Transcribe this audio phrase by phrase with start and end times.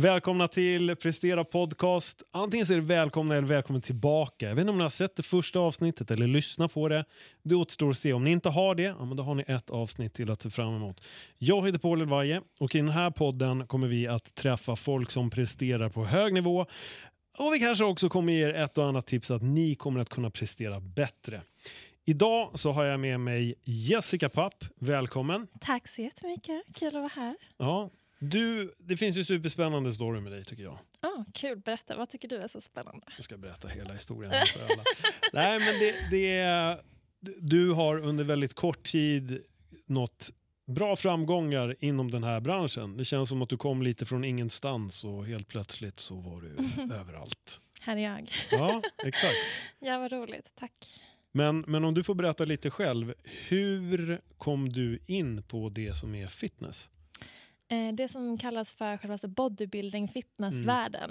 [0.00, 2.22] Välkomna till Prestera Podcast.
[2.30, 4.48] Antingen så är det välkomna eller välkommen tillbaka.
[4.48, 7.04] Jag vet inte om ni har sett det första avsnittet eller lyssnat på det.
[7.42, 8.12] Det återstår att se.
[8.12, 10.50] Om ni inte har det, ja, men då har ni ett avsnitt till att se
[10.50, 11.00] fram emot.
[11.38, 15.30] Jag heter Paul Elvaje och i den här podden kommer vi att träffa folk som
[15.30, 16.66] presterar på hög nivå.
[17.38, 20.08] Och vi kanske också kommer ge er ett och annat tips att ni kommer att
[20.08, 21.42] kunna prestera bättre.
[22.04, 24.64] Idag så har jag med mig Jessica Papp.
[24.76, 25.46] Välkommen!
[25.60, 26.62] Tack så jättemycket.
[26.74, 27.36] Kul att vara här.
[27.58, 27.90] Ja,
[28.22, 30.78] du, det finns ju superspännande story med dig tycker jag.
[31.02, 31.96] Oh, kul, berätta.
[31.96, 33.06] Vad tycker du är så spännande?
[33.16, 34.84] Jag ska berätta hela historien för alla.
[35.32, 36.82] Nej, men det, det är,
[37.40, 39.44] du har under väldigt kort tid
[39.86, 40.30] nått
[40.66, 42.96] bra framgångar inom den här branschen.
[42.96, 46.56] Det känns som att du kom lite från ingenstans och helt plötsligt så var du
[46.94, 47.60] överallt.
[47.80, 48.32] Här är jag.
[48.50, 49.34] Ja, exakt.
[49.78, 50.50] ja, vad roligt.
[50.54, 51.00] Tack.
[51.32, 56.14] Men, men om du får berätta lite själv, hur kom du in på det som
[56.14, 56.90] är fitness?
[57.70, 61.10] Eh, det som kallas för själva bodybuilding fitnessvärlden.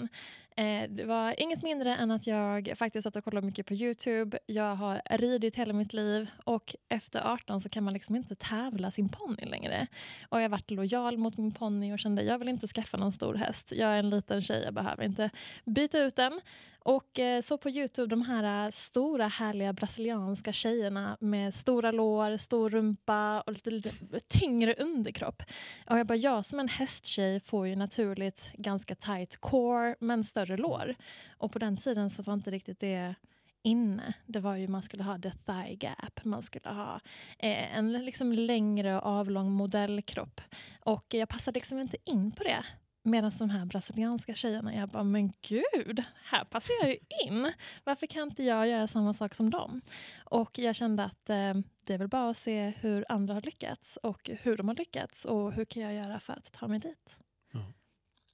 [0.55, 0.95] Mm.
[0.95, 4.39] Det var inget mindre än att jag faktiskt satt och kollade mycket på Youtube.
[4.45, 8.91] Jag har ridit hela mitt liv och efter 18 så kan man liksom inte tävla
[8.91, 9.87] sin ponny längre.
[10.29, 13.33] Och jag varit lojal mot min ponny och kände jag vill inte skaffa någon stor
[13.33, 13.71] häst.
[13.71, 15.29] Jag är en liten tjej, jag behöver inte
[15.65, 16.41] byta ut den.
[16.79, 22.37] Och eh, så på Youtube, de här eh, stora härliga brasilianska tjejerna med stora lår,
[22.37, 25.43] stor rumpa och lite, lite eh, tyngre underkropp.
[25.89, 30.57] Och jag bara, jag som en hästtjej får ju naturligt ganska tight core men större
[30.57, 30.95] lår.
[31.37, 33.15] Och på den tiden så var inte riktigt det
[33.63, 34.13] inne.
[34.25, 36.99] Det var ju man skulle ha the thigh gap, man skulle ha
[37.39, 40.41] eh, en liksom längre avlång modellkropp.
[40.79, 42.65] Och jag passade liksom inte in på det.
[43.09, 47.53] Medan de här brasilianska tjejerna, jag bara, men gud, här passar jag ju in.
[47.83, 49.81] Varför kan inte jag göra samma sak som dem?
[50.23, 53.97] Och jag kände att eh, det är väl bara att se hur andra har lyckats
[54.03, 57.19] och hur de har lyckats och hur kan jag göra för att ta mig dit?
[57.51, 57.73] Ja.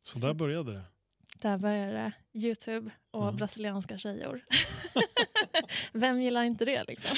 [0.03, 0.83] Så där började det?
[1.41, 3.35] Där började Youtube och mm.
[3.35, 4.45] brasilianska tjejor.
[5.91, 7.11] Vem gillar inte det liksom?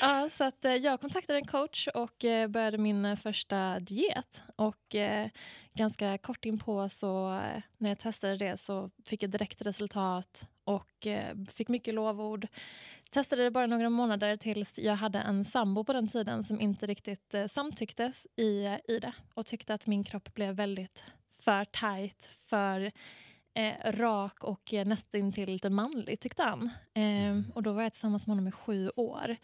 [0.00, 4.42] Ja, så att, eh, jag kontaktade en coach och eh, började min eh, första diet.
[4.56, 4.96] Och
[5.74, 7.28] ganska kort inpå så
[7.78, 11.06] när jag testade det så fick jag direkt resultat och
[11.52, 12.46] fick mycket lovord.
[13.10, 16.86] Testade det bara några månader tills jag hade en sambo på den tiden som inte
[16.86, 21.02] riktigt samtycktes i, i det och tyckte att min kropp blev väldigt
[21.38, 22.92] för tight, för
[23.54, 26.70] eh, rak och nästintill lite manlig tyckte han.
[26.94, 29.36] Eh, och då var jag tillsammans med honom i sju år.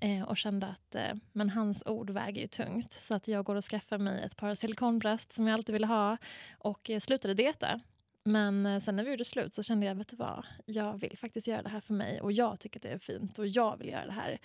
[0.00, 2.92] Eh, och kände att eh, men hans ord väger ju tungt.
[2.92, 6.16] Så att jag går och skaffar mig ett par silikonbröst som jag alltid ville ha
[6.58, 7.80] och eh, slutade dieta.
[8.24, 11.18] Men eh, sen när vi gjorde slut så kände jag, vet du vad, jag vill
[11.18, 13.76] faktiskt göra det här för mig och jag tycker att det är fint och jag
[13.76, 14.38] vill göra det här.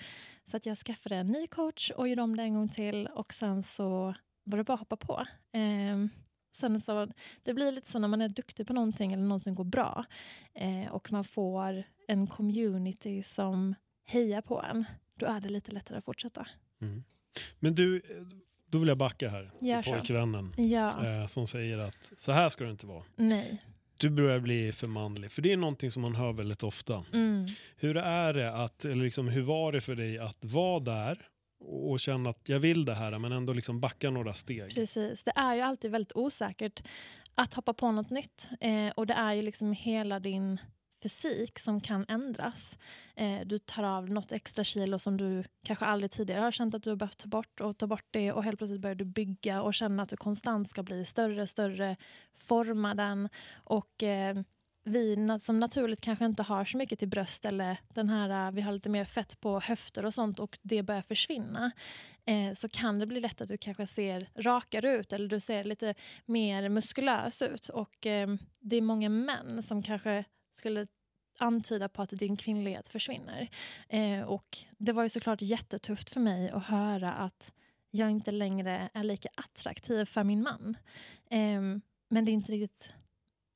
[0.52, 3.34] Så att jag skaffade en ny coach och gjorde om det en gång till och
[3.34, 5.26] sen så var det bara att hoppa på.
[5.52, 5.98] Eh,
[6.56, 7.08] sen så,
[7.44, 10.06] det blir lite så när man är duktig på någonting eller någonting går bra
[10.54, 13.76] eh, och man får en community som
[14.12, 14.86] hejar på en
[15.16, 16.48] då är det lite lättare att fortsätta.
[16.82, 17.04] Mm.
[17.60, 18.02] Men du,
[18.66, 21.06] då vill jag backa här Gör till pojkvännen ja.
[21.06, 23.04] eh, som säger att så här ska det inte vara.
[23.16, 23.62] Nej.
[23.98, 27.04] Du börjar bli för manlig, för det är någonting som man hör väldigt ofta.
[27.14, 27.46] Mm.
[27.76, 31.28] Hur är det att, eller liksom, hur var det för dig att vara där
[31.60, 34.76] och känna att jag vill det här men ändå liksom backa några steg?
[34.76, 36.84] Precis, det är ju alltid väldigt osäkert
[37.36, 40.60] att hoppa på något nytt eh, och det är ju liksom hela din
[41.02, 42.78] fysik som kan ändras.
[43.16, 46.84] Eh, du tar av något extra kilo som du kanske aldrig tidigare har känt att
[46.84, 49.62] du har behövt ta bort och ta bort det och helt plötsligt börjar du bygga
[49.62, 51.96] och känna att du konstant ska bli större, större,
[52.38, 53.30] forma den
[53.64, 54.36] och eh,
[54.84, 58.62] vi som naturligt kanske inte har så mycket till bröst eller den här, eh, vi
[58.62, 61.72] har lite mer fett på höfter och sånt och det börjar försvinna
[62.26, 65.64] eh, så kan det bli lätt att du kanske ser rakare ut eller du ser
[65.64, 65.96] lite
[66.26, 68.28] mer muskulös ut och eh,
[68.60, 70.24] det är många män som kanske
[70.54, 70.88] skulle
[71.40, 73.50] antyda på att din kvinnlighet försvinner.
[73.90, 77.54] Eh, och det var ju såklart jättetufft för mig att höra att
[77.92, 80.78] jag inte längre är lika attraktiv för min man.
[81.30, 81.62] Eh,
[82.10, 82.94] men det är inte riktigt,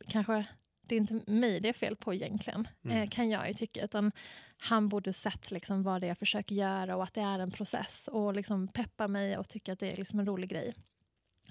[0.07, 0.45] kanske,
[0.81, 2.97] det är inte mig det är fel på egentligen, mm.
[2.97, 4.11] eh, kan jag ju tycka, utan
[4.57, 7.51] han borde sett liksom vad det är jag försöker göra och att det är en
[7.51, 10.73] process och liksom peppa mig och tycka att det är liksom en rolig grej.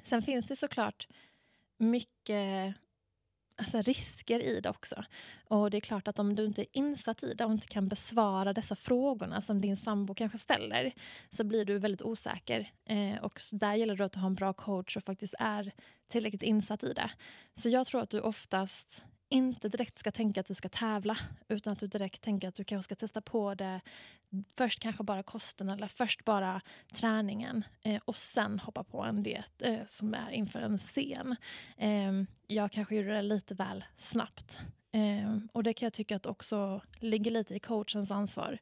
[0.03, 1.09] Sen finns det såklart
[1.79, 2.75] mycket
[3.57, 5.05] alltså, risker i det också.
[5.49, 7.89] Och det är klart att om du inte är insatt i det och inte kan
[7.89, 10.95] besvara dessa frågorna som din sambo kanske ställer
[11.31, 12.73] så blir du väldigt osäker.
[12.85, 15.73] Eh, och där gäller det att du har en bra coach och faktiskt är
[16.09, 17.11] tillräckligt insatt i det.
[17.55, 21.19] Så jag tror att du oftast inte direkt ska tänka att du ska tävla
[21.49, 23.81] utan att du direkt tänker att du kanske ska testa på det.
[24.57, 26.61] Först kanske bara kosten eller först bara
[26.95, 31.37] träningen eh, och sen hoppa på en diet eh, som är inför en scen.
[31.77, 32.13] Eh,
[32.47, 34.61] jag kanske gjorde det lite väl snabbt.
[34.93, 38.59] Ehm, och det kan jag tycka att också ligger lite i coachens ansvar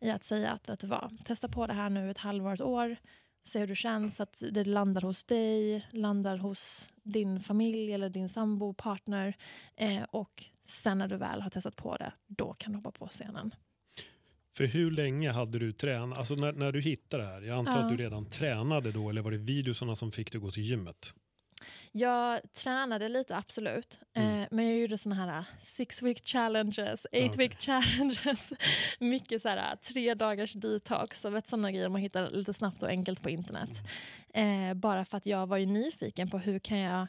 [0.00, 2.60] i att säga att vet du vad, testa på det här nu ett halvår, ett
[2.60, 2.96] år
[3.44, 8.28] se hur det känns, att det landar hos dig, landar hos din familj eller din
[8.28, 9.36] sambo, partner.
[9.76, 13.06] Eh, och sen när du väl har testat på det, då kan du hoppa på
[13.06, 13.54] scenen.
[14.56, 16.18] För hur länge hade du tränat?
[16.18, 17.84] Alltså när, när du hittade det här, jag antar ja.
[17.84, 21.14] att du redan tränade då, eller var det videosarna som fick dig gå till gymmet?
[21.92, 24.00] Jag tränade lite, absolut.
[24.14, 24.42] Mm.
[24.42, 27.48] Eh, men jag gjorde såna här uh, six week challenges, eight okay.
[27.48, 28.52] week challenges.
[28.98, 32.82] Mycket så här uh, tre dagars detox och vet, sådana grejer man hittar lite snabbt
[32.82, 33.70] och enkelt på internet.
[34.34, 34.70] Mm.
[34.70, 37.06] Eh, bara för att jag var ju nyfiken på hur kan jag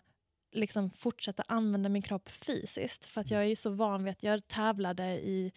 [0.51, 3.05] liksom fortsätta använda min kropp fysiskt.
[3.05, 5.51] För att jag är så van vid att jag tävlade i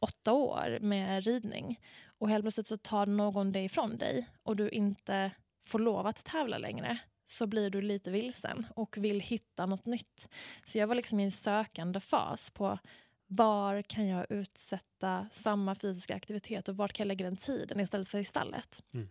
[0.00, 1.80] åtta år med ridning.
[2.18, 5.30] Och helt plötsligt så tar någon det ifrån dig och du inte
[5.66, 6.98] får lov att tävla längre
[7.30, 10.28] så blir du lite vilsen och vill hitta något nytt.
[10.66, 12.78] Så jag var liksom i en sökande fas på
[13.26, 18.08] var kan jag utsätta samma fysiska aktivitet och vart kan jag lägga den tiden istället
[18.08, 18.82] för i stallet.
[18.94, 19.08] Mm.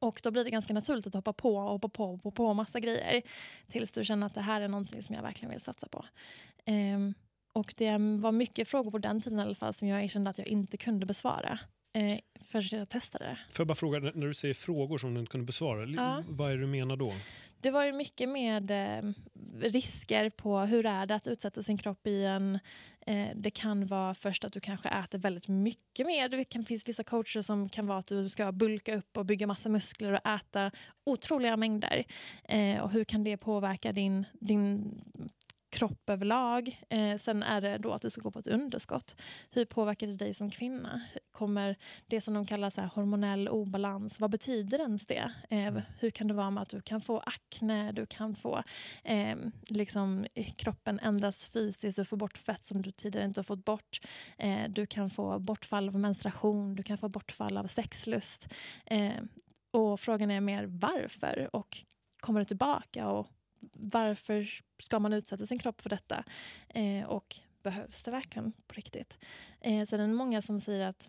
[0.00, 2.54] Och då blir det ganska naturligt att hoppa på och hoppa på och hoppa på
[2.54, 3.22] massa grejer
[3.68, 6.04] tills du känner att det här är någonting som jag verkligen vill satsa på.
[6.66, 7.14] Um,
[7.52, 10.38] och det var mycket frågor på den tiden i alla fall som jag kände att
[10.38, 11.58] jag inte kunde besvara
[11.92, 12.18] eh,
[12.52, 13.38] förrän jag testade det.
[13.50, 16.22] Får jag bara fråga, när du säger frågor som du inte kunde besvara, ja.
[16.28, 17.12] vad är det du menar då?
[17.62, 19.12] Det var ju mycket med eh,
[19.60, 22.58] risker på hur är det att utsätta sin kropp i en...
[23.06, 26.28] Eh, det kan vara först att du kanske äter väldigt mycket mer.
[26.28, 29.46] Det kan finnas vissa coacher som kan vara att du ska bulka upp och bygga
[29.46, 30.70] massa muskler och äta
[31.04, 32.04] otroliga mängder.
[32.44, 34.94] Eh, och hur kan det påverka din, din
[35.72, 36.80] kropp överlag.
[36.90, 39.16] Eh, sen är det då att du ska gå på ett underskott.
[39.50, 41.00] Hur påverkar det dig som kvinna?
[41.32, 41.76] Kommer
[42.06, 45.32] det som de kallar så här hormonell obalans, vad betyder ens det?
[45.50, 45.82] Eh, mm.
[45.98, 48.62] hur kan det vara med att du kan få akne, du kan få
[49.04, 49.36] eh,
[49.68, 50.26] liksom,
[50.56, 54.00] kroppen ändras fysiskt, du får bort fett som du tidigare inte har fått bort.
[54.38, 58.54] Eh, du kan få bortfall av menstruation, du kan få bortfall av sexlust.
[58.86, 59.22] Eh,
[59.70, 61.84] och frågan är mer varför och
[62.20, 63.26] kommer du tillbaka och
[63.72, 64.48] varför
[64.78, 66.24] ska man utsätta sin kropp för detta?
[66.68, 69.18] Eh, och behövs det verkligen på riktigt?
[69.60, 71.08] Eh, så det är många som säger att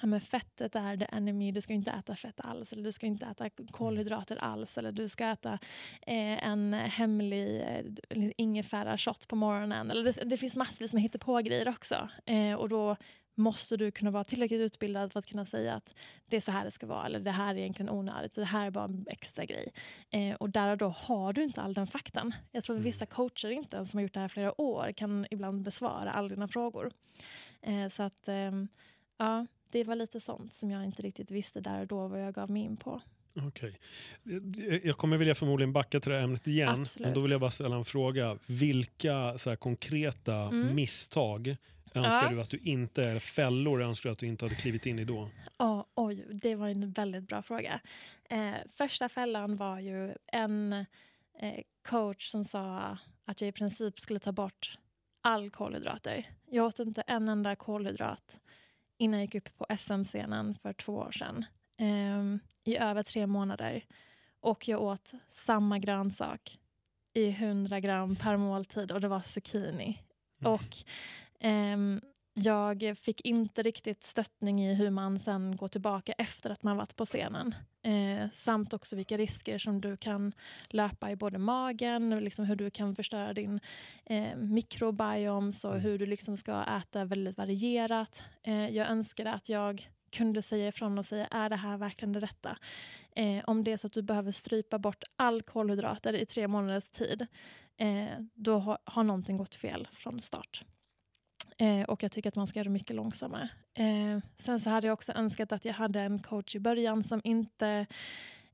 [0.00, 3.06] ja, men fettet är the enemy, du ska inte äta fett alls, eller du ska
[3.06, 5.52] inte äta kolhydrater alls, eller du ska äta
[6.06, 9.90] eh, en hemlig eh, ingefära-shot på morgonen.
[9.90, 12.08] Eller det, det finns massvis med hittepå-grejer också.
[12.26, 12.96] Eh, och då
[13.38, 15.94] måste du kunna vara tillräckligt utbildad för att kunna säga att
[16.26, 18.66] det är så här det ska vara, eller det här är egentligen onödigt, det här
[18.66, 19.72] är bara en extra grej.
[20.10, 22.32] Eh, och där och då har du inte all den faktan.
[22.52, 23.14] Jag tror att vissa mm.
[23.14, 26.48] coacher, inte ens som har gjort det här flera år, kan ibland besvara alla dina
[26.48, 26.90] frågor.
[27.62, 28.52] Eh, så att, eh,
[29.18, 32.34] ja, det var lite sånt som jag inte riktigt visste där och då vad jag
[32.34, 33.00] gav mig in på.
[33.46, 33.78] Okej.
[34.84, 36.80] Jag kommer vilja förmodligen backa till det här ämnet igen.
[36.80, 37.06] Absolut.
[37.06, 38.38] Men då vill jag bara ställa en fråga.
[38.46, 40.74] Vilka så konkreta mm.
[40.74, 41.56] misstag
[42.04, 42.30] önskar ja.
[42.30, 45.04] du att du inte, eller fällor önskar du att du inte hade klivit in i
[45.04, 45.30] då?
[45.58, 47.80] Oh, oj, det var en väldigt bra fråga.
[48.30, 54.20] Eh, första fällan var ju en eh, coach som sa att jag i princip skulle
[54.20, 54.78] ta bort
[55.20, 56.30] all kolhydrater.
[56.46, 58.40] Jag åt inte en enda kolhydrat
[58.98, 61.44] innan jag gick upp på SM-scenen för två år sedan.
[61.78, 62.38] Eh,
[62.72, 63.84] I över tre månader.
[64.40, 66.58] Och jag åt samma grönsak
[67.14, 70.02] i 100 gram per måltid och det var zucchini.
[70.40, 70.52] Mm.
[70.52, 70.76] Och
[72.44, 76.96] jag fick inte riktigt stöttning i hur man sen går tillbaka efter att man varit
[76.96, 77.54] på scenen.
[77.82, 80.32] Eh, samt också vilka risker som du kan
[80.68, 83.60] löpa i både magen, liksom hur du kan förstöra din
[84.04, 85.82] eh, mikrobioms och mm.
[85.82, 88.22] hur du liksom ska äta väldigt varierat.
[88.42, 92.20] Eh, jag önskade att jag kunde säga ifrån och säga, är det här verkligen det
[92.20, 92.58] rätta?
[93.16, 96.90] Eh, om det är så att du behöver strypa bort all kolhydrater i tre månaders
[96.90, 97.26] tid,
[97.76, 100.64] eh, då har, har någonting gått fel från start.
[101.60, 103.48] Eh, och jag tycker att man ska göra det mycket långsammare.
[103.74, 107.20] Eh, sen så hade jag också önskat att jag hade en coach i början som
[107.24, 107.86] inte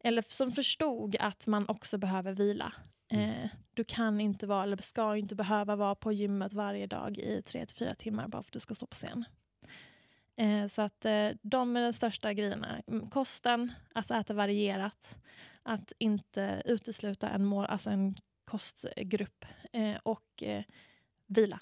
[0.00, 2.72] eller som förstod att man också behöver vila.
[3.08, 3.30] Mm.
[3.30, 7.42] Eh, du kan inte vara, eller ska inte behöva vara på gymmet varje dag i
[7.42, 9.24] tre till fyra timmar bara för att du ska stå på scen.
[10.36, 12.82] Eh, så att eh, de är de största grejerna.
[12.86, 15.16] Mm, kosten, att äta varierat,
[15.62, 20.64] att inte utesluta en, mål, alltså en kostgrupp eh, och eh,
[21.26, 21.60] vila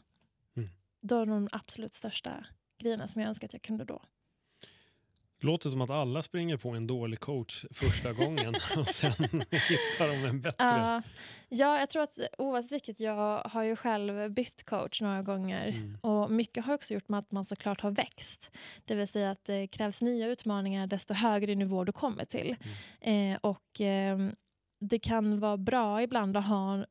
[1.02, 2.46] då är de absolut största
[2.78, 4.02] grejerna som jag önskar att jag kunde då.
[5.40, 9.12] Låter som att alla springer på en dålig coach första gången och sen
[9.50, 10.64] hittar de en bättre.
[10.64, 11.02] Ja,
[11.48, 15.68] ja, jag tror att oavsett vilket, jag har ju själv bytt coach några gånger.
[15.68, 15.98] Mm.
[16.00, 18.50] Och mycket har också gjort med att man såklart har växt.
[18.84, 22.56] Det vill säga att det krävs nya utmaningar desto högre nivå du kommer till.
[23.00, 23.32] Mm.
[23.32, 24.18] Eh, och eh,
[24.80, 26.84] det kan vara bra ibland att ha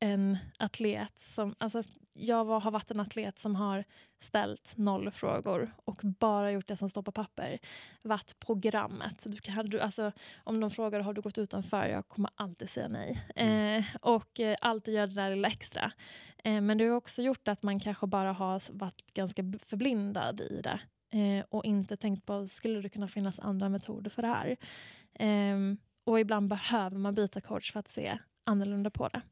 [0.00, 1.54] en atlet som...
[1.58, 3.84] Alltså, jag var, har varit en atlet som har
[4.20, 7.58] ställt noll frågor och bara gjort det som står på papper.
[8.02, 9.16] Varit programmet.
[9.24, 10.12] Du kan, du, alltså,
[10.44, 13.24] om de frågar har du gått utanför, jag kommer alltid säga nej.
[13.36, 15.92] Eh, och eh, alltid göra det där lilla extra.
[16.44, 20.60] Eh, men det har också gjort att man kanske bara har varit ganska förblindad i
[20.62, 20.80] det.
[21.18, 24.56] Eh, och inte tänkt på, skulle det kunna finnas andra metoder för det här?
[25.14, 29.22] Ehm, och ibland behöver man byta coach för att se annorlunda på det.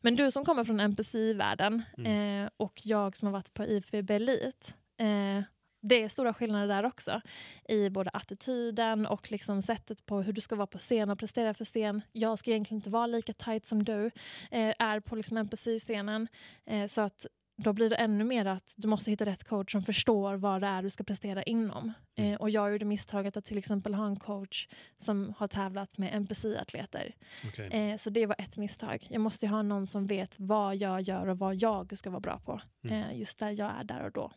[0.00, 2.44] Men du som kommer från NPC-världen Mm.
[2.44, 4.74] eh, och jag som har varit på IFB Elit.
[5.00, 5.42] Eh,
[5.84, 7.20] det är stora skillnader där också.
[7.68, 11.54] I både attityden och liksom sättet på hur du ska vara på scen och prestera
[11.54, 12.02] för scen.
[12.12, 14.06] Jag ska egentligen inte vara lika tight som du
[14.50, 16.28] eh, är på liksom NPC-scenen.
[16.66, 17.26] Eh, så att
[17.64, 20.66] då blir det ännu mer att du måste hitta rätt coach som förstår vad det
[20.66, 21.92] är du ska prestera inom.
[22.16, 22.32] Mm.
[22.32, 26.14] Eh, och jag gjorde misstaget att till exempel ha en coach som har tävlat med
[26.14, 27.14] NPC-atleter.
[27.48, 27.66] Okej.
[27.66, 29.06] Eh, så det var ett misstag.
[29.10, 32.20] Jag måste ju ha någon som vet vad jag gör och vad jag ska vara
[32.20, 32.60] bra på.
[32.84, 33.02] Mm.
[33.02, 34.32] Eh, just där jag är där och då.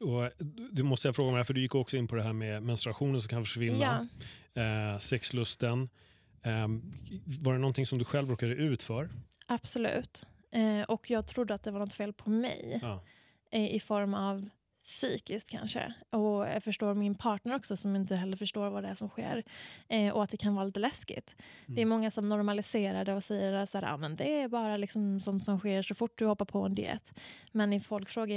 [0.00, 0.30] Och eh,
[0.72, 3.20] du måste jag fråga mig, för du gick också in på det här med menstruationen
[3.20, 4.08] som kan försvinna,
[4.54, 5.88] Ja, eh, sexlusten.
[6.42, 6.68] Eh,
[7.42, 9.10] var det någonting som du själv råkade ut för?
[9.46, 10.26] absolut.
[10.56, 12.78] Eh, och jag trodde att det var något fel på mig.
[12.82, 13.02] Ja.
[13.50, 14.48] eh, i form av
[14.84, 15.94] psykiskt kanske.
[16.10, 19.42] Och jag förstår min partner också som inte heller förstår vad det är som sker.
[19.88, 21.34] Eh, och att det kan vara lite läskigt.
[21.66, 21.88] Det är Mm.
[21.88, 25.20] många som normaliserar det och säger att så här, ah, men det är bara liksom
[25.20, 27.12] sånt som sker så fort du hoppar på en diet.
[27.52, 28.36] Men i folk frågar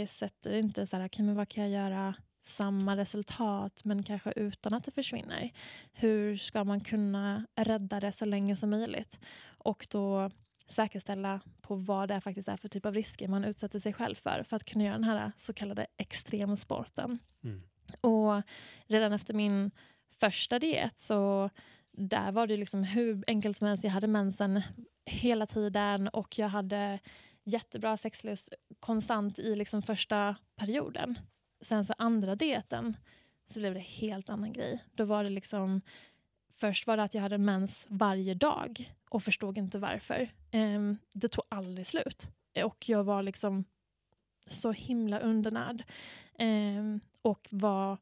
[0.53, 4.83] inte så här, okay, men vad kan jag göra samma resultat men kanske utan att
[4.83, 5.49] det försvinner.
[5.93, 9.19] Hur ska man kunna rädda det så länge som möjligt?
[9.57, 10.31] Och då
[10.71, 14.43] säkerställa på vad det faktiskt är för typ av risker man utsätter sig själv för
[14.43, 17.19] för att kunna göra den här så kallade extremsporten.
[17.43, 17.61] Mm.
[18.01, 18.43] Och
[18.85, 19.71] redan efter min
[20.19, 21.49] första diet så
[21.91, 23.83] där var det liksom hur enkelt som helst.
[23.83, 24.61] Jag hade mensen
[25.05, 26.99] hela tiden och jag hade
[27.43, 31.19] jättebra sexlust konstant i liksom första perioden.
[31.61, 32.97] Sen så andra dieten
[33.47, 34.79] så blev det helt annan grej.
[34.93, 35.81] Då var det liksom
[36.59, 40.29] Först var det att jag hade mens varje dag och förstod inte varför.
[40.53, 42.27] Um, det tog aldrig slut.
[42.63, 43.65] Och jag var liksom
[44.47, 45.83] så himla undernärd.
[46.39, 47.97] Um, och var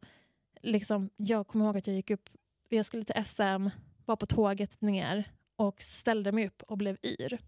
[0.61, 2.29] liksom, jag kommer ihåg att jag gick upp,
[2.69, 3.69] jag skulle till SM,
[4.05, 7.39] var på tåget ner och ställde mig upp och blev yr.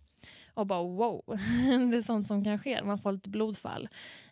[0.54, 1.24] Och bara wow,
[1.92, 3.90] det är sånt som kan ske, man får lite blodfall.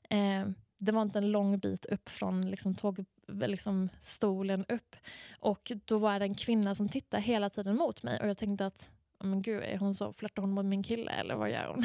[0.10, 4.96] Um, det var inte en lång bit upp från liksom, tåg, liksom, stolen upp.
[5.40, 8.66] Och då var det en kvinna som tittade hela tiden mot mig och jag tänkte
[8.66, 11.84] att men gud, är hon så, flörtar hon med min kille eller vad gör hon?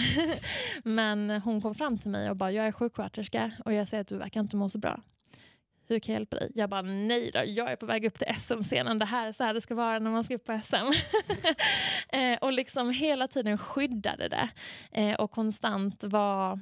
[0.95, 4.09] Men hon kom fram till mig och bara, jag är sjuksköterska och jag ser att
[4.09, 5.01] du verkar inte må så bra.
[5.89, 6.51] Hur kan jag hjälpa dig?
[6.55, 8.99] Jag bara, nej då, jag är på väg upp till SM-scenen.
[8.99, 10.77] Det här är så här det ska vara när man ska upp på SM.
[12.09, 14.49] Eh, och liksom hela tiden skyddade det
[14.93, 16.61] eh, och konstant var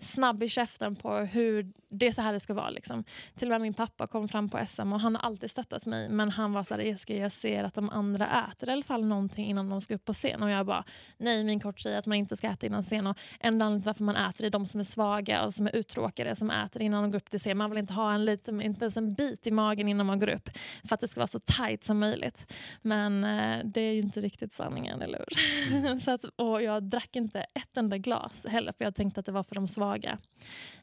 [0.00, 2.70] snabb i käften på hur det är så här det ska vara.
[2.70, 3.04] Liksom.
[3.38, 6.08] Till och med min pappa kom fram på SM och han har alltid stöttat mig.
[6.08, 9.04] Men han var så här, Jessica, jag ser att de andra äter i alla fall
[9.04, 10.42] någonting innan de ska upp på scen.
[10.42, 10.84] Och jag bara,
[11.18, 13.06] nej min coach säger att man inte ska äta innan scen.
[13.06, 15.76] Och enda anledningen till varför man äter är de som är svaga och som är
[15.76, 17.58] uttråkade som äter innan de går upp till scen.
[17.58, 20.28] Man vill inte ha en liten, inte ens en bit i magen innan man går
[20.28, 20.50] upp.
[20.88, 22.52] För att det ska vara så tight som möjligt.
[22.82, 26.00] Men eh, det är ju inte riktigt sanningen, eller hur?
[26.04, 29.32] så att, och jag drack inte ett enda glas heller för jag tänkte att det
[29.32, 29.81] var för de svaga.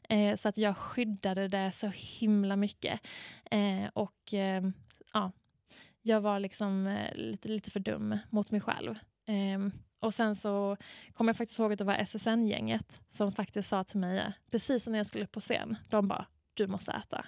[0.08, 3.00] Eh, så att jag skyddade det så himla mycket.
[3.50, 4.62] Eh, och eh,
[5.12, 5.32] ja,
[6.02, 8.98] jag var liksom eh, lite, lite för dum mot mig själv.
[9.26, 9.68] Eh,
[10.00, 10.76] och sen så
[11.12, 14.98] kommer jag faktiskt ihåg att det var SSN-gänget som faktiskt sa till mig, precis när
[14.98, 17.26] jag skulle upp på scen, de bara, du måste äta.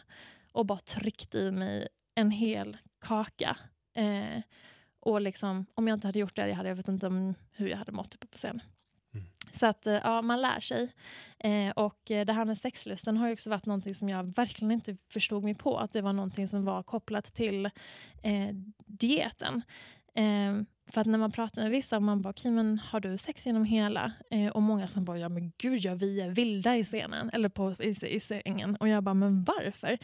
[0.52, 3.56] Och bara tryckte i mig en hel kaka.
[3.94, 4.42] Eh,
[5.00, 7.68] och liksom, om jag inte hade gjort det, jag, hade, jag vet inte om hur
[7.68, 8.62] jag hade mått uppe på scen.
[9.54, 10.92] Så att eh, ja, man lär sig.
[11.38, 14.72] Eh, och eh, det här med sexlusten har ju också varit någonting som jag verkligen
[14.72, 15.78] inte förstod mig på.
[15.78, 17.66] Att det var någonting som var kopplat till
[18.22, 18.48] eh,
[18.86, 19.62] dieten.
[20.14, 23.46] Eh, för att när man pratar med vissa, man bara, okay, men har du sex
[23.46, 24.12] genom hela?
[24.30, 27.48] Eh, och många som bara, ja men gud ja, vi är vilda i scenen, eller
[27.48, 28.76] på, i, i sängen.
[28.76, 29.98] Och jag bara, men varför?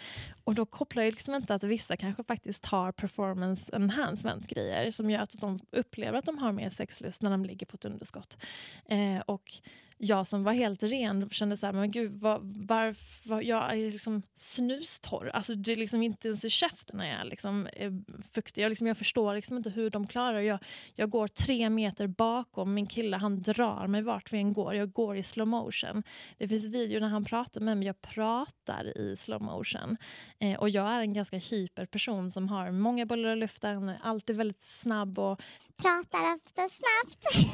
[0.45, 5.11] Och då kopplar jag liksom inte att vissa kanske faktiskt har performance enhancement grejer som
[5.11, 8.39] gör att de upplever att de har mer sexlust när de ligger på ett underskott.
[8.85, 9.53] Eh, och
[9.99, 14.23] jag som var helt ren kände så här, men gud, var, varför, jag är liksom
[14.37, 15.31] snustorr.
[15.35, 18.03] Alltså det är liksom inte ens i käften när jag liksom är
[18.35, 18.63] fuktig.
[18.63, 20.59] Jag, liksom, jag förstår liksom inte hur de klarar jag,
[20.95, 24.75] jag går tre meter bakom min kille, han drar mig vart vi än går.
[24.75, 26.03] Jag går i slow motion.
[26.39, 29.97] Det finns video när han pratar med mig, jag pratar i slow motion.
[30.39, 34.37] Eh, och jag är en ganska hyper person som har många bollar i luften, alltid
[34.37, 35.41] väldigt snabb och...
[35.77, 37.49] Pratar ofta snabbt.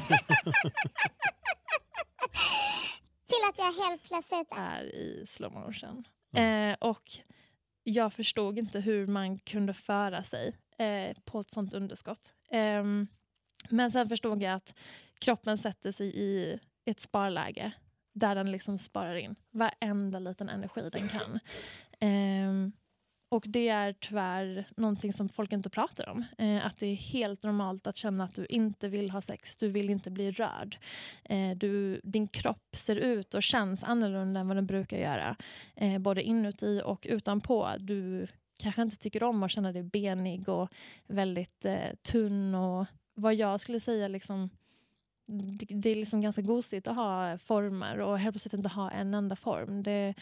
[3.27, 6.07] Till att jag helt plötsligt är i slow motion.
[6.33, 6.71] Mm.
[6.71, 7.11] Eh, och
[7.83, 12.33] jag förstod inte hur man kunde föra sig eh, på ett sånt underskott.
[12.51, 12.83] Eh,
[13.69, 14.73] men sen förstod jag att
[15.19, 17.71] kroppen sätter sig i ett sparläge
[18.13, 21.39] där den liksom sparar in varenda liten energi den kan.
[23.29, 26.25] Och det är tyvärr någonting som folk inte pratar om.
[26.37, 29.67] Eh, att det är helt normalt att känna att du inte vill ha sex, du
[29.67, 30.77] vill inte bli rörd.
[31.23, 35.35] Eh, du, din kropp ser ut och känns annorlunda än vad den brukar göra.
[35.75, 37.71] Eh, både inuti och utanpå.
[37.79, 38.27] Du
[38.59, 40.69] kanske inte tycker om att känna dig benig och
[41.07, 44.49] väldigt eh, tunn och vad jag skulle säga liksom
[45.27, 49.13] det, det är liksom ganska gosigt att ha former och helt plötsligt inte ha en
[49.13, 49.83] enda form.
[49.83, 50.13] Det,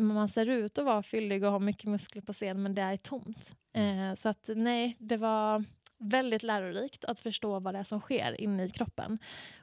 [0.00, 2.96] man ser ut att vara fyllig och ha mycket muskler på scen men det är
[2.96, 3.56] tomt.
[3.72, 4.10] Mm.
[4.10, 5.64] Eh, så att nej, det var
[5.98, 9.18] väldigt lärorikt att förstå vad det är som sker inne i kroppen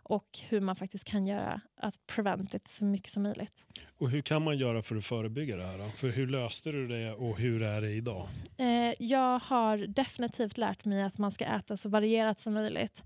[0.09, 3.65] och hur man faktiskt kan göra att prevent it så mycket som möjligt.
[3.97, 5.77] Och hur kan man göra för att förebygga det här?
[5.77, 5.89] Då?
[5.89, 8.27] För hur löste du det och hur är det idag?
[8.57, 13.03] Eh, jag har definitivt lärt mig att man ska äta så varierat som möjligt.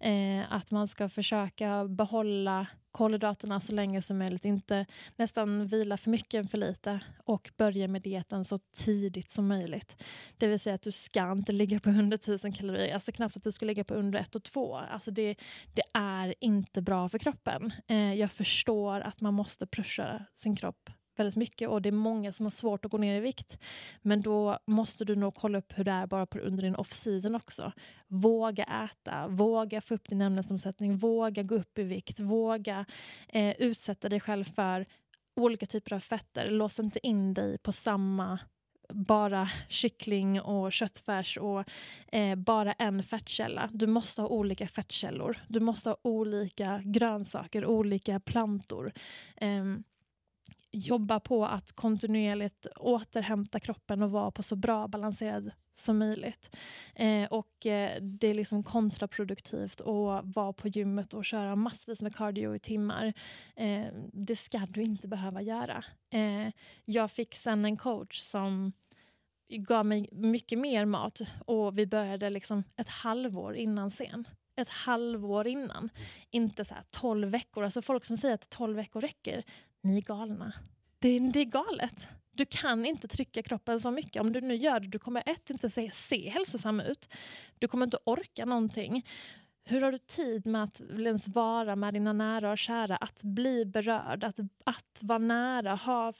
[0.00, 4.44] Eh, att man ska försöka behålla kolhydraterna så länge som möjligt.
[4.44, 9.48] Inte nästan vila för mycket än för lite och börja med dieten så tidigt som
[9.48, 10.02] möjligt.
[10.38, 13.42] Det vill säga att du ska inte ligga på under 1000 kalorier, alltså knappt att
[13.42, 14.76] du ska ligga på under 1 och 2.
[14.76, 15.34] Alltså det,
[15.72, 17.72] det är inte bra för kroppen.
[17.86, 22.32] Eh, jag förstår att man måste pusha sin kropp väldigt mycket och det är många
[22.32, 23.58] som har svårt att gå ner i vikt.
[24.02, 27.34] Men då måste du nog kolla upp hur det är bara på, under din off-season
[27.34, 27.72] också.
[28.08, 32.84] Våga äta, våga få upp din ämnesomsättning, våga gå upp i vikt, våga
[33.28, 34.86] eh, utsätta dig själv för
[35.36, 36.50] olika typer av fetter.
[36.50, 38.38] Lås inte in dig på samma
[38.88, 41.64] bara kyckling och köttfärs och
[42.12, 43.70] eh, bara en fettkälla.
[43.72, 45.36] Du måste ha olika fettkällor.
[45.48, 48.92] Du måste ha olika grönsaker, olika plantor.
[49.36, 49.64] Eh,
[50.70, 56.56] jobba på att kontinuerligt återhämta kroppen och vara på så bra balanserad som möjligt.
[56.94, 62.16] Eh, och eh, Det är liksom kontraproduktivt att vara på gymmet och köra massvis med
[62.16, 63.12] cardio i timmar.
[63.56, 65.84] Eh, det ska du inte behöva göra.
[66.10, 66.52] Eh,
[66.84, 68.72] jag fick sen en coach som
[69.48, 74.28] gav mig mycket mer mat och vi började liksom ett halvår innan scen.
[74.56, 75.88] Ett halvår innan.
[76.30, 77.64] Inte så här 12 veckor.
[77.64, 79.44] Alltså folk som säger att 12 veckor räcker,
[79.80, 80.52] ni är galna.
[80.98, 82.08] Det, det är galet.
[82.34, 84.20] Du kan inte trycka kroppen så mycket.
[84.20, 87.08] Om du nu gör det, du kommer ett inte se, se hälsosam ut.
[87.58, 89.06] Du kommer inte orka någonting.
[89.64, 92.96] Hur har du tid med att ens vara med dina nära och kära?
[92.96, 96.12] Att bli berörd, att, att vara nära, ha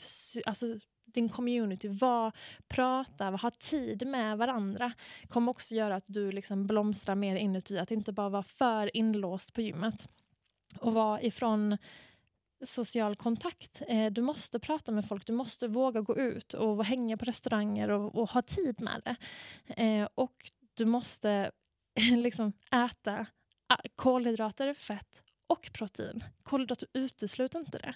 [0.47, 0.67] alltså,
[1.05, 2.33] din community, var,
[2.69, 4.93] prata, ha tid med varandra
[5.29, 7.79] kommer också göra att du liksom blomstrar mer inuti.
[7.79, 10.09] Att inte bara vara för inlåst på gymmet.
[10.79, 11.79] Och vara ifrån
[12.67, 13.83] social kontakt.
[13.89, 17.91] Eh, du måste prata med folk, du måste våga gå ut och hänga på restauranger
[17.91, 19.17] och, och ha tid med det.
[19.83, 21.51] Eh, och du måste
[22.17, 23.27] liksom äta
[23.97, 26.25] kolhydrater, fett och protein.
[26.43, 27.95] Kolhydrater utesluter inte det.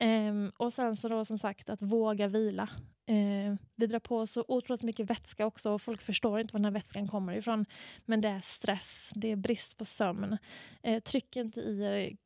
[0.00, 2.68] Ehm, och sen så då som sagt att våga vila.
[3.10, 6.64] Uh, vi drar på så otroligt mycket vätska också och folk förstår inte var den
[6.64, 7.66] här vätskan kommer ifrån.
[8.04, 10.38] Men det är stress, det är brist på sömn.
[10.86, 12.16] Uh, tryck inte i er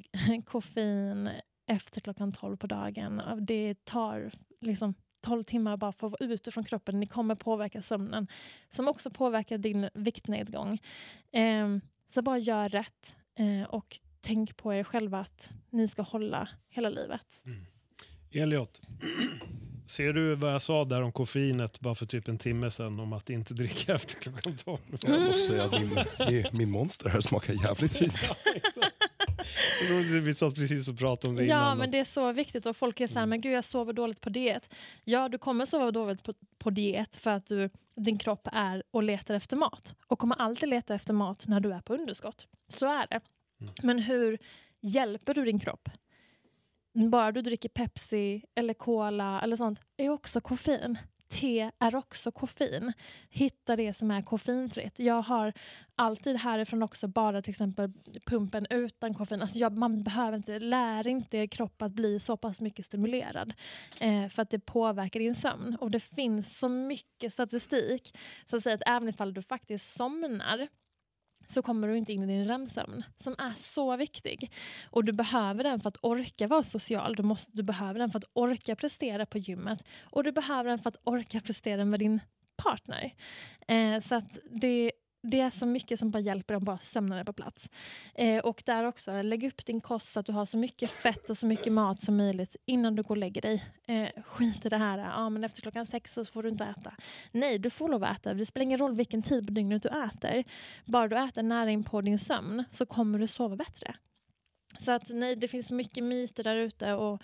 [0.46, 1.30] koffein
[1.70, 3.22] efter klockan 12 på dagen.
[3.38, 4.30] Det tar
[4.60, 7.00] liksom 12 timmar bara för att vara ute från kroppen.
[7.00, 8.26] Ni kommer påverka sömnen
[8.70, 10.78] som också påverkar din viktnedgång.
[11.32, 16.48] Um, så bara gör rätt uh, och tänk på er själva att ni ska hålla
[16.68, 17.42] hela livet.
[17.44, 17.66] Mm.
[18.32, 18.80] Elliot,
[19.86, 23.12] ser du vad jag sa där om koffeinet bara för typ en timme sedan om
[23.12, 24.78] att inte dricka efter klockan 12?
[25.02, 25.80] Jag måste säga att
[26.28, 28.14] min, min monster här smakar jävligt fint.
[29.78, 31.78] så vi satt precis och pratade om det Ja, innan.
[31.78, 33.28] men det är så viktigt och folk är så här, Mm.
[33.30, 34.68] men gud jag sover dåligt på diet.
[35.04, 39.02] Ja, du kommer sova dåligt på, på diet för att du, din kropp är och
[39.02, 42.48] letar efter mat och kommer alltid leta efter mat när du är på underskott.
[42.68, 43.20] Så är det.
[43.60, 43.72] Mm.
[43.82, 44.38] Men hur
[44.80, 45.88] hjälper du din kropp?
[47.10, 50.98] Bara du dricker Pepsi eller Cola eller sånt är också koffein.
[51.30, 52.92] Te är också koffein.
[53.30, 54.98] Hitta det som är koffeinfritt.
[54.98, 55.52] Jag har
[55.94, 57.92] alltid härifrån också bara till exempel
[58.26, 59.42] pumpen utan koffein.
[59.42, 63.52] Alltså jag, man behöver inte, lär inte er kropp att bli så pass mycket stimulerad.
[64.00, 65.76] Eh, för att det påverkar din sömn.
[65.80, 70.68] Och det finns så mycket statistik som säger att även ifall du faktiskt somnar
[71.50, 74.52] så kommer du inte in i din REM-sömn som är så viktig.
[74.90, 77.14] Och du behöver den för att orka vara social.
[77.14, 79.84] Du, måste, du behöver den för att orka prestera på gymmet.
[80.02, 82.20] Och du behöver den för att orka prestera med din
[82.56, 83.14] partner.
[83.68, 87.24] Eh, så att det, det är så mycket som bara hjälper om bara sömnen är
[87.24, 87.70] på plats.
[88.14, 91.30] Eh, och där också, lägg upp din kost så att du har så mycket fett
[91.30, 93.64] och så mycket mat som möjligt innan du går och lägger dig.
[93.86, 96.94] Eh, skit i det här, ja, men efter klockan sex så får du inte äta.
[97.32, 98.34] Nej, du får lov att äta.
[98.34, 100.44] Det spelar ingen roll vilken tid på dygnet du äter.
[100.84, 103.94] Bara du äter näring på din sömn så kommer du sova bättre.
[104.80, 107.22] Så att nej, det finns mycket myter där ute och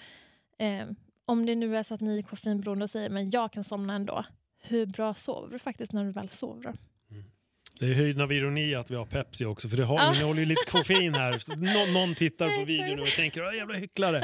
[0.58, 0.86] eh,
[1.24, 3.94] om det nu är så att ni är koffeinberoende och säger men jag kan somna
[3.94, 4.24] ändå.
[4.62, 6.74] Hur bra sover du faktiskt när du väl sover?
[7.78, 10.14] Det är höjden av ironi att vi har Pepsi också, för det har, Ja.
[10.14, 11.42] innehåller ju lite koffein här.
[11.56, 14.22] Nå, någon tittar på videon och tänker "Åh, jävla hycklare.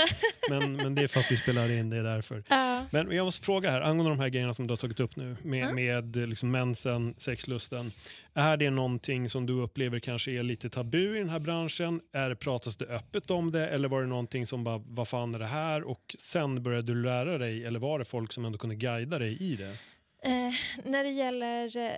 [0.50, 2.42] Men, men det är för att vi spelar in, det är därför.
[2.48, 2.86] Ja.
[2.90, 5.36] Men jag måste fråga här, angående de här grejerna som du har tagit upp nu,
[5.42, 5.74] med, Mm.
[5.74, 7.92] med liksom mensen, sexlusten.
[8.34, 12.00] Är det någonting som du upplever kanske är lite tabu i den här branschen?
[12.12, 13.68] Är, det- pratas det öppet om det?
[13.68, 15.82] Eller var det någonting som bara, vad fan är det här?
[15.82, 19.36] Och sen började du lära dig, eller var det folk som ändå kunde guida dig
[19.42, 19.76] i det?
[20.24, 20.52] Eh,
[20.90, 21.90] när det gäller eh,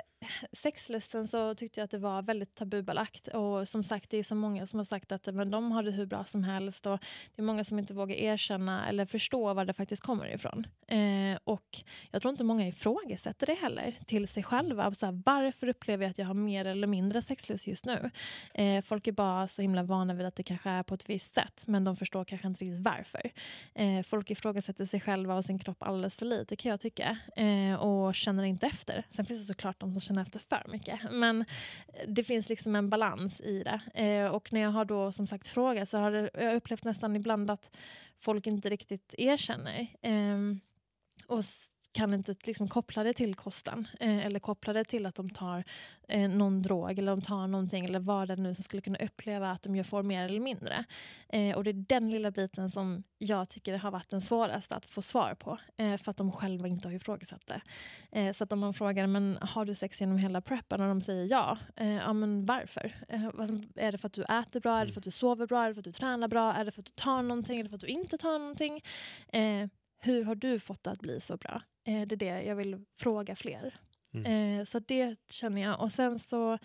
[0.53, 3.29] sexlusten så tyckte jag att det var väldigt tabubelagt.
[3.29, 5.91] Och som sagt, det är så många som har sagt att men de har det
[5.91, 6.87] hur bra som helst.
[6.87, 6.99] Och
[7.35, 10.67] det är många som inte vågar erkänna eller förstå var det faktiskt kommer ifrån.
[10.87, 14.95] Eh, och jag tror inte många ifrågasätter det heller till sig själva.
[14.95, 18.11] Så här, varför upplever jag att jag har mer eller mindre sexlust just nu?
[18.55, 21.35] Eh, folk är bara så himla vana vid att det kanske är på ett visst
[21.35, 23.31] sätt, men de förstår kanske inte riktigt varför.
[23.75, 27.19] Eh, folk ifrågasätter sig själva och sin kropp alldeles för lite kan jag tycka.
[27.37, 29.07] Eh, och känner inte efter.
[29.11, 31.01] Sen finns det såklart de som känner efter för mycket.
[31.11, 31.45] Men
[32.07, 33.81] det finns liksom en balans i det.
[34.03, 37.17] Eh, och när jag har då som sagt frågat så har det, jag upplevt nästan
[37.17, 37.77] ibland att
[38.21, 39.87] folk inte riktigt erkänner.
[40.03, 40.39] Eh,
[41.27, 41.45] och
[41.95, 45.65] kan inte liksom koppla det till kosten eh, eller koppla det till att de tar
[46.09, 48.99] eh, någon drog eller de tar någonting eller vad det är nu som skulle kunna
[48.99, 50.85] uppleva att de gör får mer eller mindre.
[51.29, 54.87] Eh, och det är den lilla biten som jag tycker har varit den svåraste att
[54.87, 57.61] få svar på eh, för att de själva inte har ifrågasatt det.
[58.13, 61.01] Eh, så att om man frågar men har du sex genom hela preppen och de
[61.01, 62.95] säger ja, eh, ja men varför?
[63.09, 63.25] Eh,
[63.77, 64.81] är det för att du äter bra?
[64.81, 65.65] Är det för att du sover bra?
[65.65, 66.55] Är det för att du tränar bra?
[66.55, 67.59] Är det för att du tar någonting?
[67.59, 68.81] Är det för att du inte tar någonting?
[69.33, 71.63] Eh, hur har du fått det att bli så bra?
[71.85, 73.75] Eh, det är det jag vill fråga fler.
[74.15, 74.59] Mm.
[74.61, 75.81] Eh, så det känner jag.
[75.81, 76.59] Och sen så,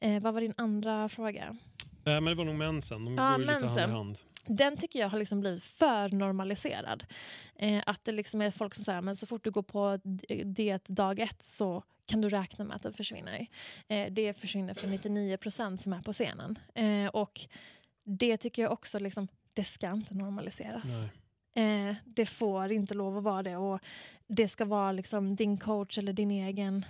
[0.00, 1.56] eh, vad var din andra fråga?
[2.04, 3.90] Eh, men det var nog mensen, de Ja, går ju lite hand i mensen.
[3.90, 4.18] hand.
[4.46, 7.04] Den tycker jag har liksom blivit för normaliserad.
[7.56, 9.98] Eh, att det liksom är folk som säger men så fort du går på
[10.44, 13.46] diet dag ett så kan du räkna med att den försvinner.
[13.88, 16.58] Eh, det försvinner för 99% som är på scenen.
[17.12, 17.40] Och
[18.04, 20.84] det tycker jag också, liksom, det ska inte normaliseras.
[20.84, 21.08] Nej.
[21.58, 23.56] Eh, det får inte lov att vara det.
[23.56, 23.80] Och
[24.26, 26.84] det ska vara liksom din coach eller din egen,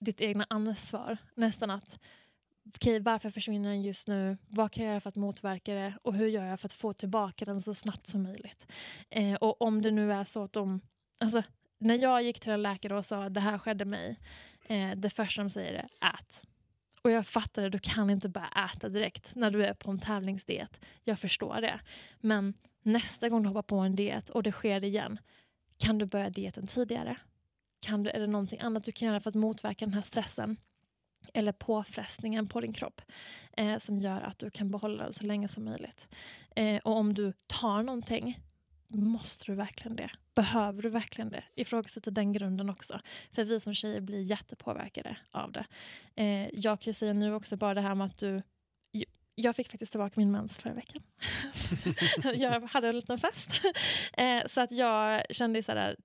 [0.00, 1.16] ditt egna ansvar.
[1.34, 1.98] Nästan att
[2.76, 4.36] okej, varför försvinner den just nu?
[4.48, 5.94] Vad kan jag göra för att motverka det?
[6.02, 8.72] Och hur gör jag för att få tillbaka den så snabbt som möjligt?
[9.10, 10.80] Eh, och om det nu är så att de...
[11.20, 11.42] Alltså,
[11.78, 14.18] när jag gick till en läkare och sa att det här skedde mig,
[14.64, 16.46] eh, det första de säger är ät.
[17.02, 19.98] Och jag fattar det, du kan inte bara äta direkt när du är på en
[19.98, 20.80] tävlingsdiet.
[21.04, 21.80] Jag förstår det.
[22.20, 25.18] Men nästa gång du hoppar på en diet och det sker igen,
[25.78, 27.16] kan du börja dieten tidigare?
[27.80, 30.56] Kan du, är det någonting annat du kan göra för att motverka den här stressen?
[31.34, 33.02] Eller påfrestningen på din kropp
[33.56, 36.08] eh, som gör att du kan behålla den så länge som möjligt.
[36.56, 38.40] Eh, och om du tar någonting,
[38.88, 40.10] måste du verkligen det?
[40.34, 41.44] Behöver du verkligen det?
[41.56, 43.00] Ifrågasätta den grunden också.
[43.32, 45.66] För vi som tjejer blir jättepåverkade av det.
[46.14, 48.42] Eh, jag kan ju säga nu också bara det här med att du
[49.34, 51.02] jag fick faktiskt tillbaka min mens förra veckan.
[52.40, 53.50] jag hade en liten fest.
[54.12, 55.96] Eh, så att jag kände så här,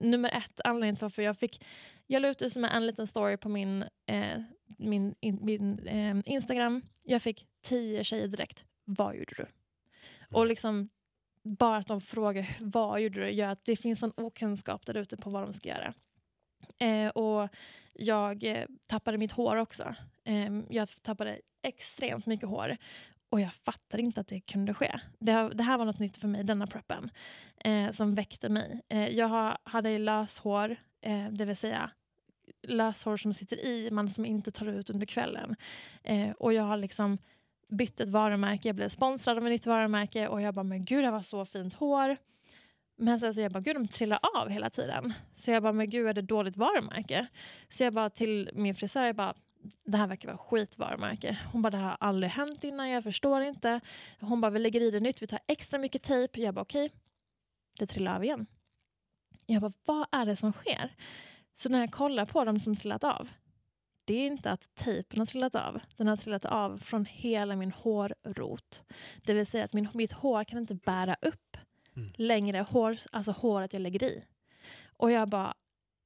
[0.00, 1.64] nummer ett, anledningen till varför jag fick,
[2.06, 4.42] jag la ut det som en liten story på min, eh,
[4.78, 6.82] min, in, min eh, Instagram.
[7.02, 8.64] Jag fick tio tjejer direkt.
[8.84, 9.46] Vad gjorde du?
[10.30, 10.88] Och liksom
[11.46, 15.16] bara att de frågar vad gjorde du gör att det finns en okunskap där ute
[15.16, 15.94] på vad de ska göra.
[16.78, 17.48] Eh, och
[17.92, 19.94] jag eh, tappade mitt hår också.
[20.24, 22.76] Eh, jag tappade extremt mycket hår.
[23.28, 25.00] Och jag fattade inte att det kunde ske.
[25.18, 27.10] Det, det här var något nytt för mig, denna preppen,
[27.64, 28.80] eh, som väckte mig.
[28.88, 31.90] Eh, jag ha, hade löshår, eh, det vill säga
[32.62, 35.56] löshår som sitter i, men som inte tar ut under kvällen.
[36.02, 37.18] Eh, och jag har liksom
[37.68, 41.04] bytte ett varumärke, jag blev sponsrad av ett nytt varumärke och jag bara, men gud
[41.04, 42.16] det var så fint hår.
[42.98, 45.12] Men sen så jag bara, gud de trillar av hela tiden.
[45.36, 47.26] Så jag bara, men gud är det dåligt varumärke?
[47.68, 49.34] Så jag bara till min frisör, jag bara,
[49.84, 51.38] det här verkar vara skitvarumärke.
[51.52, 53.80] Hon bara, det här har aldrig hänt innan, jag förstår inte.
[54.20, 56.40] Hon bara, vi lägger i det nytt, vi tar extra mycket tejp.
[56.40, 56.98] Jag bara, okej, okay.
[57.78, 58.46] det trillar av igen.
[59.46, 60.94] Jag bara, vad är det som sker?
[61.56, 63.28] Så när jag kollar på dem som trillat av,
[64.06, 65.80] det är inte att tejpen har trillat av.
[65.96, 68.82] Den har trillat av från hela min hårrot.
[69.24, 71.56] Det vill säga att min, mitt hår kan inte bära upp
[71.96, 72.12] mm.
[72.16, 74.24] längre hår, alltså håret jag lägger i.
[74.96, 75.54] Och jag bara,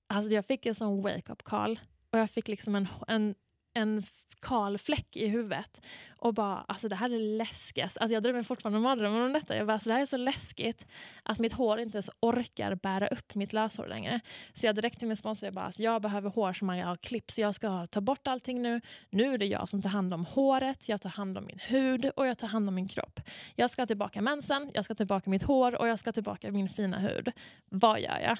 [0.06, 1.80] alltså jag fick en sån wake-up call.
[2.10, 3.34] Och jag fick liksom en, en,
[3.74, 4.02] en
[4.40, 5.80] kal fläck i huvudet.
[6.16, 7.98] Och bara, alltså det här är läskigast.
[7.98, 9.56] Alltså jag drömmer fortfarande mardrömmar om detta.
[9.56, 10.86] Jag bara, alltså det här är så läskigt
[11.22, 14.20] att mitt hår inte ens orkar bära upp mitt löshår längre.
[14.54, 16.96] Så jag direkt till min sponsor, jag bara, alltså jag behöver hår som jag har
[16.96, 17.30] klippt.
[17.30, 18.80] Så jag ska ta bort allting nu.
[19.10, 22.10] Nu är det jag som tar hand om håret, jag tar hand om min hud
[22.16, 23.20] och jag tar hand om min kropp.
[23.54, 26.98] Jag ska tillbaka mensen, jag ska tillbaka mitt hår och jag ska tillbaka min fina
[26.98, 27.32] hud.
[27.70, 28.38] Vad gör jag?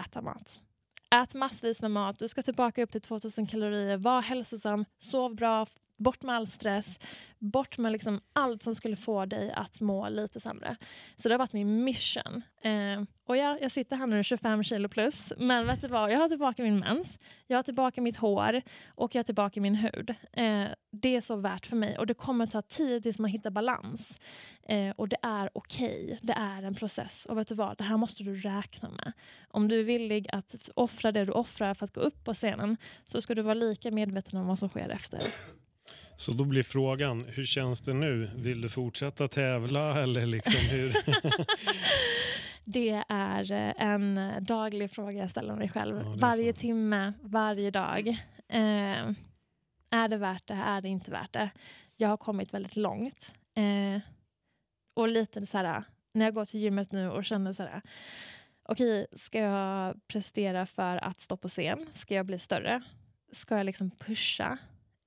[0.00, 0.60] Äta mat.
[1.14, 5.66] Ät massvis med mat, du ska tillbaka upp till 2000 kalorier, var hälsosam, sov bra,
[5.96, 6.98] bort med all stress,
[7.38, 10.76] bort med liksom allt som skulle få dig att må lite sämre.
[11.16, 12.42] Så det har varit min mission.
[12.62, 16.12] Eh, och ja, jag sitter här nu 25 kilo plus, men vet du vad?
[16.12, 19.74] Jag har tillbaka min mens, jag har tillbaka mitt hår och jag har tillbaka min
[19.74, 20.10] hud.
[20.32, 23.50] Eh, det är så värt för mig och det kommer ta tid tills man hittar
[23.50, 24.18] balans.
[24.68, 26.18] Eh, och det är okej, okay.
[26.22, 27.26] det är en process.
[27.26, 27.78] Och vet du vad?
[27.78, 29.12] Det här måste du räkna med.
[29.48, 32.76] Om du är villig att offra det du offrar för att gå upp på scenen
[33.04, 35.20] så ska du vara lika medveten om vad som sker efter.
[36.16, 38.30] Så då blir frågan, hur känns det nu?
[38.36, 40.96] Vill du fortsätta tävla eller liksom hur?
[42.64, 46.00] det är eh, en daglig fråga jag ställer mig själv.
[46.04, 46.60] Ja, varje så.
[46.60, 48.08] timme, varje dag.
[48.48, 49.10] Eh,
[49.90, 50.54] är det värt det?
[50.54, 51.50] Är det inte värt det?
[51.96, 53.32] Jag har kommit väldigt långt.
[53.54, 54.00] Eh,
[54.94, 57.82] och lite så här, när jag går till gymmet nu och känner så här,
[58.62, 61.86] okej, okay, ska jag prestera för att stå på scen?
[61.94, 62.82] Ska jag bli större?
[63.32, 64.58] Ska jag liksom pusha?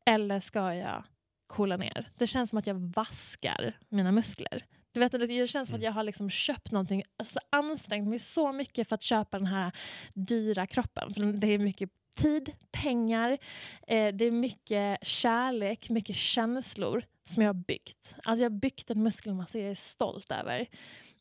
[0.07, 1.03] Eller ska jag
[1.47, 2.11] coola ner?
[2.15, 4.65] Det känns som att jag vaskar mina muskler.
[4.91, 5.85] Du vet, det känns som att mm.
[5.85, 9.71] jag har liksom köpt någonting, alltså ansträngt mig så mycket för att köpa den här
[10.13, 11.13] dyra kroppen.
[11.13, 13.37] För det är mycket tid, pengar,
[13.87, 18.15] eh, det är mycket kärlek, mycket känslor som jag har byggt.
[18.23, 20.67] Alltså jag har byggt en muskelmassa jag är stolt över.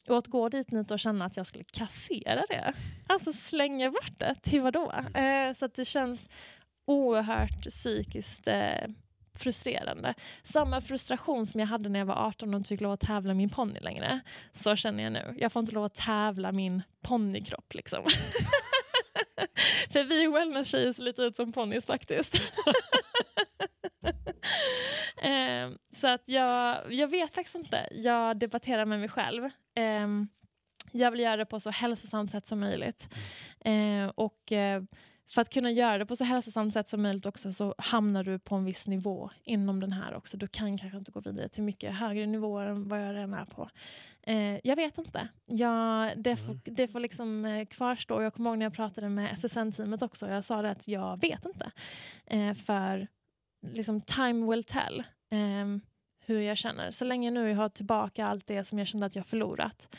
[0.08, 2.74] Och att gå dit nu och känna att jag skulle kassera det,
[3.06, 4.92] alltså slänga bort det, till vadå?
[4.92, 5.48] Mm.
[5.48, 6.28] Eh, så att det känns
[6.86, 8.88] oerhört psykiskt eh,
[9.38, 10.14] frustrerande.
[10.42, 13.34] Samma frustration som jag hade när jag var 18 och inte fick lov att tävla
[13.34, 14.20] min ponny längre.
[14.52, 15.34] Så känner jag nu.
[15.38, 18.04] Jag får inte lov att tävla min ponnykropp liksom.
[19.90, 22.34] För vi wellness-tjejer ser lite ut som ponnys faktiskt.
[25.22, 25.70] eh,
[26.00, 27.88] så att jag, jag vet faktiskt inte.
[27.92, 29.44] Jag debatterar med mig själv.
[29.76, 30.08] Eh,
[30.92, 33.14] jag vill göra det på så hälsosamt sätt som möjligt.
[33.64, 34.82] Eh, och eh,
[35.28, 38.38] för att kunna göra det på så hälsosamt sätt som möjligt också så hamnar du
[38.38, 40.36] på en viss nivå inom den här också.
[40.36, 43.44] Du kan kanske inte gå vidare till mycket högre nivåer än vad jag redan är
[43.44, 43.68] på.
[44.22, 45.28] Eh, jag vet inte.
[45.46, 46.60] Jag, det, får, mm.
[46.64, 48.22] det får liksom eh, kvarstå.
[48.22, 50.28] Jag kommer ihåg när jag pratade med SSN-teamet också.
[50.28, 51.70] Jag sa det att jag vet inte.
[52.26, 53.06] Eh, för
[53.72, 55.80] liksom time will tell ehm,
[56.26, 56.90] hur jag känner.
[56.90, 59.96] Så länge nu jag har tillbaka allt det som jag kände att jag förlorat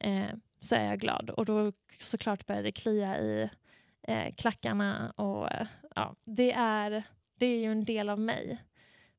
[0.00, 1.30] eh, så är jag glad.
[1.30, 3.50] Och då såklart börjar det klia i
[4.02, 5.10] eh, klackarna.
[5.16, 7.02] Och, eh, ja, det, är,
[7.38, 8.58] det är ju en del av mig.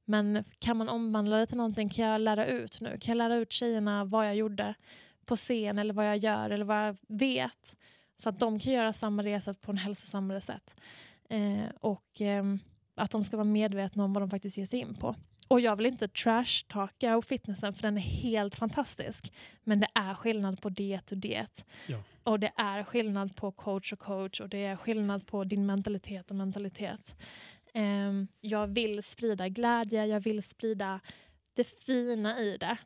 [0.05, 1.89] Men kan man omvandla det till någonting?
[1.89, 2.89] Kan jag lära ut nu?
[2.89, 4.73] Kan jag lära ut tjejerna vad jag gjorde
[5.25, 7.75] på scen eller vad jag gör eller vad jag vet?
[8.17, 10.75] Så att de kan göra samma resa på en hälsosammare sätt.
[11.29, 12.43] Eh, och eh,
[12.95, 15.15] att de ska vara medvetna om vad de faktiskt ger sig in på.
[15.51, 19.33] Och jag vill inte trash-talka och fitnessen för den är helt fantastisk.
[19.63, 21.65] Men det är skillnad på diet och diet.
[21.87, 21.97] Ja.
[22.23, 26.29] Och det är skillnad på coach och coach och det är skillnad på din mentalitet
[26.29, 27.15] och mentalitet.
[27.73, 30.99] Um, jag vill sprida glädje, jag vill sprida
[31.53, 32.77] det fina i det.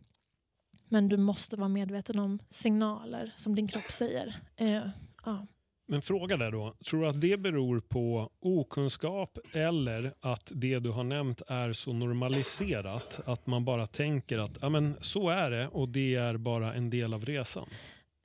[0.90, 4.36] Men du måste vara medveten om signaler som din kropp säger.
[4.62, 4.90] Uh,
[5.26, 5.48] ja.
[5.88, 10.90] Men fråga där då, tror du att det beror på okunskap eller att det du
[10.90, 15.68] har nämnt är så normaliserat att man bara tänker att ja, men så är det
[15.68, 17.70] och det är bara en del av resan?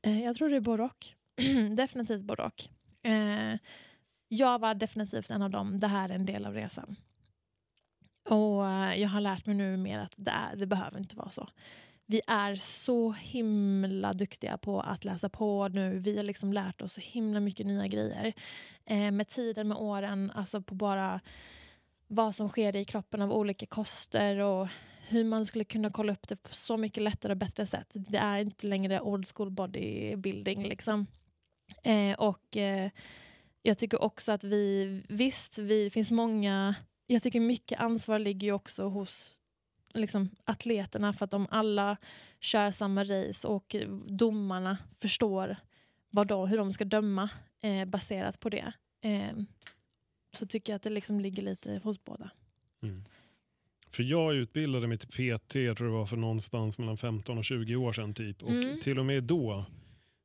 [0.03, 1.07] Eh, jag tror det är både och.
[1.77, 2.65] definitivt både och.
[3.11, 3.59] Eh,
[4.29, 6.97] jag var definitivt en av dem, det här är en del av resan.
[8.29, 11.31] Och eh, jag har lärt mig nu mer att det, är, det behöver inte vara
[11.31, 11.49] så.
[12.11, 15.99] Vi är så himla duktiga på att läsa på nu.
[15.99, 18.33] Vi har liksom lärt oss så himla mycket nya grejer.
[18.85, 21.21] Eh, med tiden, med åren, alltså på bara
[22.07, 24.69] vad som sker i kroppen av olika koster och
[25.09, 27.89] hur man skulle kunna kolla upp det på så mycket lättare och bättre sätt.
[27.93, 30.69] Det är inte längre old school bodybuilding.
[30.69, 31.07] Liksom.
[31.83, 32.91] Eh, och eh,
[33.63, 36.75] jag tycker också att vi, visst, vi, det finns många,
[37.07, 39.40] jag tycker mycket ansvar ligger ju också hos
[39.95, 41.97] liksom, atleterna för att om alla
[42.41, 43.77] kör samma race och
[44.07, 45.57] domarna förstår
[46.11, 49.37] vad då, hur de ska döma eh, baserat på det eh,
[50.33, 52.31] så tycker jag att det liksom ligger lite hos båda.
[52.83, 53.05] Mm.
[53.91, 57.45] För jag utbildade mig till PT, jag tror det var för någonstans mellan 15 och
[57.45, 58.43] 20 år sedan typ.
[58.43, 58.81] Och Mm.
[58.81, 59.65] till och med då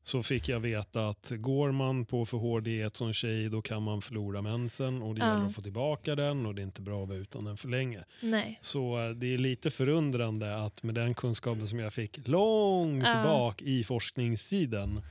[0.07, 3.83] så fick jag veta att går man på för hård diet som tjej då kan
[3.83, 5.27] man förlora mensen och det Ja.
[5.33, 7.67] gäller att få tillbaka den och det är inte bra att vara utan den för
[7.67, 8.03] länge.
[8.21, 8.59] Nej.
[8.61, 13.23] Så eh, det är lite förundrande att med den kunskapen som jag fick långt Ja.
[13.23, 15.01] bak i forskningstiden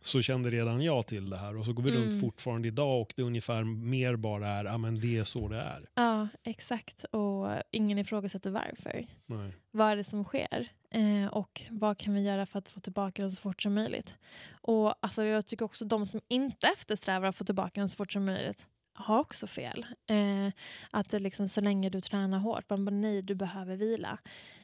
[0.00, 2.02] så kände redan jag till det här och så går vi Mm.
[2.02, 5.60] runt fortfarande idag och det ungefär mer bara är, ja men det är så det
[5.60, 5.88] är.
[5.94, 7.04] Ja, exakt.
[7.04, 9.06] Och ingen ifrågasätter varför.
[9.26, 9.52] Nej.
[9.70, 10.68] Vad är det som sker?
[10.90, 14.14] Eh, och vad kan vi göra för att få tillbaka den så fort som möjligt?
[14.50, 18.12] Och alltså, jag tycker också de som inte eftersträvar att få tillbaka den så fort
[18.12, 19.86] som möjligt har också fel.
[20.06, 20.52] Eh,
[20.90, 24.18] att det liksom, så länge du tränar hårt, man bara nej, du behöver vila.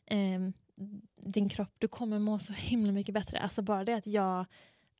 [0.06, 0.40] Eh,
[1.16, 3.38] din kropp, du kommer må så himla mycket bättre.
[3.38, 4.46] Alltså bara det att jag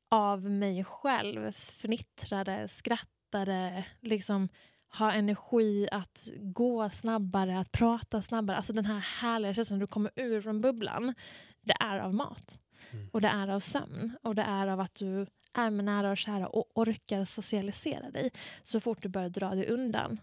[0.09, 4.49] av mig själv fnittrade, skrattade, liksom
[4.97, 8.57] ha energi att gå snabbare, att prata snabbare.
[8.57, 11.13] Alltså den här härliga känslan när du kommer ur från bubblan.
[11.61, 12.59] Det är av mat.
[12.91, 13.09] Mm.
[13.13, 14.17] Och det är av sömn.
[14.23, 18.31] Och det är av att du är med nära och kära och orkar socialisera dig.
[18.63, 20.19] Så fort du börjar dra dig undan,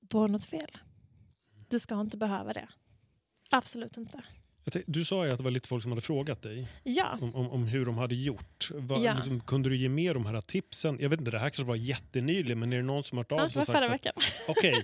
[0.00, 0.78] då är något fel.
[1.68, 2.68] Du ska inte behöva det.
[3.50, 4.22] Absolut inte.
[4.68, 7.18] Jag tänkte, du sa ju att det var lite folk som hade frågat dig Ja,
[7.20, 8.68] om, om, om hur de hade gjort.
[8.74, 9.14] Vad, Ja.
[9.14, 10.98] liksom, kunde du ge mer de här tipsen?
[11.00, 13.32] Jag vet inte, det här kanske var jättenyligen, men är det någon som har hört
[13.32, 14.12] av det sig var och sagt förra att veckan.
[14.48, 14.74] okej,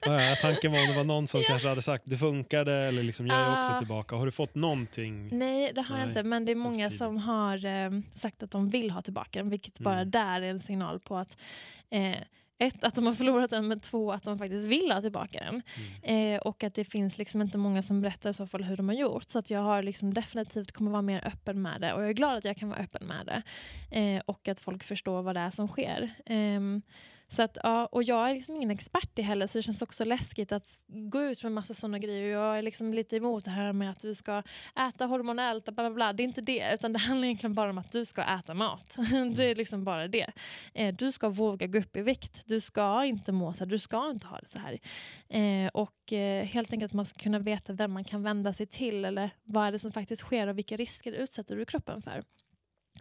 [0.00, 3.26] okay, tanken var om det var någon som kanske hade sagt det funkade eller liksom
[3.26, 3.78] jag är också Ah.
[3.78, 4.16] tillbaka.
[4.16, 5.38] Har du fått någonting?
[5.38, 6.22] Nej, det har jag Nej, inte.
[6.22, 9.78] Men det är många som har eh, sagt att de vill ha tillbaka den, vilket
[9.78, 10.10] bara Mm.
[10.10, 11.36] där är en signal på att
[11.90, 12.16] eh,
[12.66, 15.62] ett, att de har förlorat den, men två, att de faktiskt vill ha tillbaka den.
[16.04, 16.34] Mm.
[16.34, 18.88] Eh, och att det finns liksom inte många som berättar i så fall hur de
[18.88, 19.30] har gjort.
[19.30, 21.92] Så att jag har liksom definitivt kommer vara mer öppen med det.
[21.92, 23.42] Och jag är glad att jag kan vara öppen med det.
[23.98, 26.10] Eh, och att folk förstår vad det är som sker.
[26.26, 26.82] Ehm,
[27.32, 30.04] så att, ja, och jag är liksom ingen expert i heller så det känns också
[30.04, 32.32] läskigt att gå ut med massa sådana grejer.
[32.32, 34.42] Jag är liksom lite emot det här med att du ska
[34.88, 36.12] äta hormonellt, bla bla bla.
[36.12, 38.96] Det är inte det, utan det handlar egentligen bara om att du ska äta mat.
[39.36, 40.32] det är liksom bara det.
[40.74, 42.42] Eh, du ska våga gå upp i vikt.
[42.46, 44.78] Du ska inte må så här, du ska inte ha det så här.
[45.28, 48.66] Eh, och eh, helt enkelt att man ska kunna veta vem man kan vända sig
[48.66, 52.22] till eller vad är det som faktiskt sker och vilka risker utsätter du kroppen för.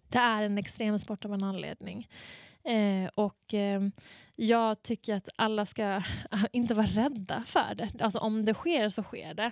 [0.10, 2.08] Det är en extrem sport av en anledning.
[2.64, 3.82] Eh, och eh,
[4.36, 6.04] jag tycker att alla ska
[6.52, 7.90] inte vara rädda för det.
[8.00, 9.52] Alltså om det sker så sker det.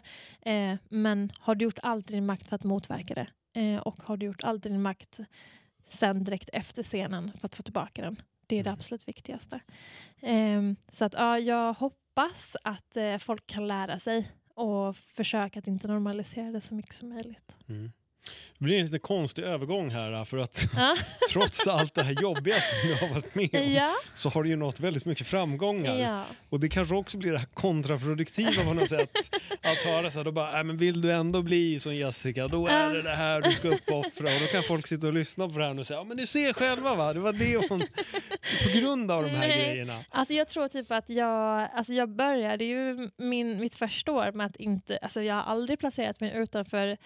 [0.51, 3.27] Eh, men har du gjort allt i din makt för att motverka det?
[3.61, 5.19] Eh, och har du gjort allt i din makt
[5.89, 8.21] sen direkt efter scenen för att få tillbaka den?
[8.47, 8.79] Det är det Mm.
[8.79, 9.59] absolut viktigaste.
[10.21, 15.67] Ehm, så att ja, jag hoppas att eh, folk kan lära sig och försöka att
[15.67, 17.55] inte normalisera det så mycket som möjligt.
[17.67, 17.91] Mm.
[18.57, 20.95] Det blir en lite konstig övergång här för att Ja.
[21.31, 24.49] trots allt det här jobbiga som du har varit med om ja, så har du
[24.49, 25.97] ju nått väldigt mycket framgångar.
[25.99, 26.25] ja.
[26.49, 29.17] Och det kanske också blir det här kontraproduktiva på något sätt.
[29.61, 32.67] Att höra så här, då bara, äh, men vill du ändå bli som Jessica, då
[32.67, 34.25] är det det här du ska uppoffra.
[34.25, 36.27] Och då kan folk sitta och lyssna på det här och säga, ja men du
[36.27, 37.79] ser själva va, det var det hon...
[38.63, 39.65] På grund av de här Nej.
[39.65, 40.05] grejerna.
[40.09, 44.45] Alltså jag tror typ att jag, alltså jag började ju min, mitt första år med
[44.45, 46.97] att inte, alltså jag har aldrig placerat mig utanför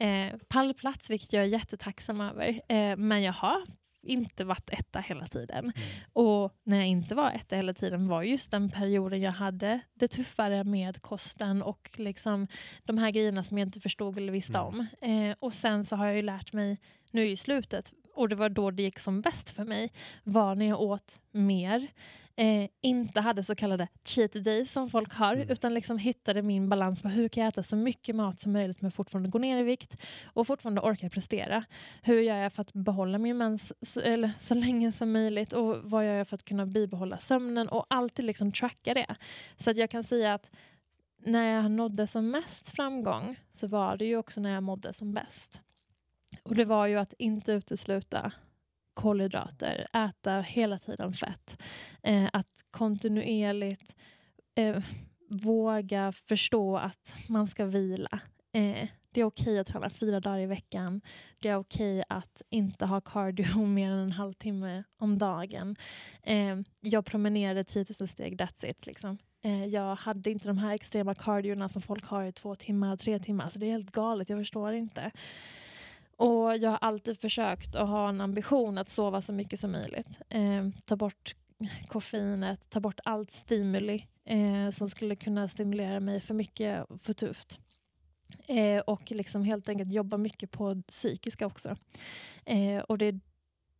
[0.00, 2.60] eh, pallplats, vilket jag är jättetacksam över.
[2.68, 3.62] Eh, men jag har
[4.02, 5.72] inte varit etta hela tiden.
[6.12, 10.08] Och när jag inte var etta hela tiden var just den perioden jag hade det
[10.08, 12.46] tuffare med kosten och liksom
[12.84, 14.66] de här grejerna som jag inte förstod eller visste Mm.
[14.66, 14.86] om.
[15.10, 16.78] Eh, och sen så har jag ju lärt mig
[17.10, 19.92] nu i slutet, och det var då det gick som bäst för mig,
[20.24, 21.86] var när jag åt mer,
[22.40, 25.48] eh, inte hade så kallade cheat days som folk har, Mm.
[25.50, 28.80] utan liksom hittade min balans på hur kan jag äta så mycket mat som möjligt
[28.82, 31.64] men fortfarande gå ner i vikt och fortfarande orka prestera.
[32.02, 35.76] Hur gör jag för att behålla min mens så, eller, så länge som möjligt och
[35.82, 39.16] vad gör jag för att kunna bibehålla sömnen och alltid liksom tracka det.
[39.58, 40.50] Så att jag kan säga att
[41.24, 45.12] när jag nådde som mest framgång så var det ju också när jag mådde som
[45.12, 45.60] bäst.
[46.42, 48.32] Och det var ju att inte utesluta
[49.02, 51.62] kolhydrater, äta hela tiden fett,
[52.02, 53.94] eh, att kontinuerligt
[54.54, 54.82] eh,
[55.28, 58.20] våga förstå att man ska vila.
[58.52, 61.00] Eh, det är okej att träna fyra dagar i veckan.
[61.38, 65.76] Det är okej att inte ha cardio mer än en halvtimme om dagen.
[66.22, 68.86] Eh, jag promenerade 10 000 steg, that's it.
[68.86, 69.18] Liksom.
[69.42, 73.18] Eh, jag hade inte de här extrema cardiorna som folk har i två timmar, tre
[73.18, 73.48] timmar.
[73.48, 75.10] Så det är helt galet, jag förstår inte.
[76.20, 80.08] Och jag har alltid försökt att ha en ambition att sova så mycket som möjligt.
[80.28, 81.34] Eh, ta bort
[81.88, 87.58] koffeinet, ta bort allt stimuli eh, som skulle kunna stimulera mig för mycket, för tufft.
[88.48, 91.76] Eh, och liksom helt enkelt jobba mycket på det psykiska också.
[92.44, 93.20] Eh, och det är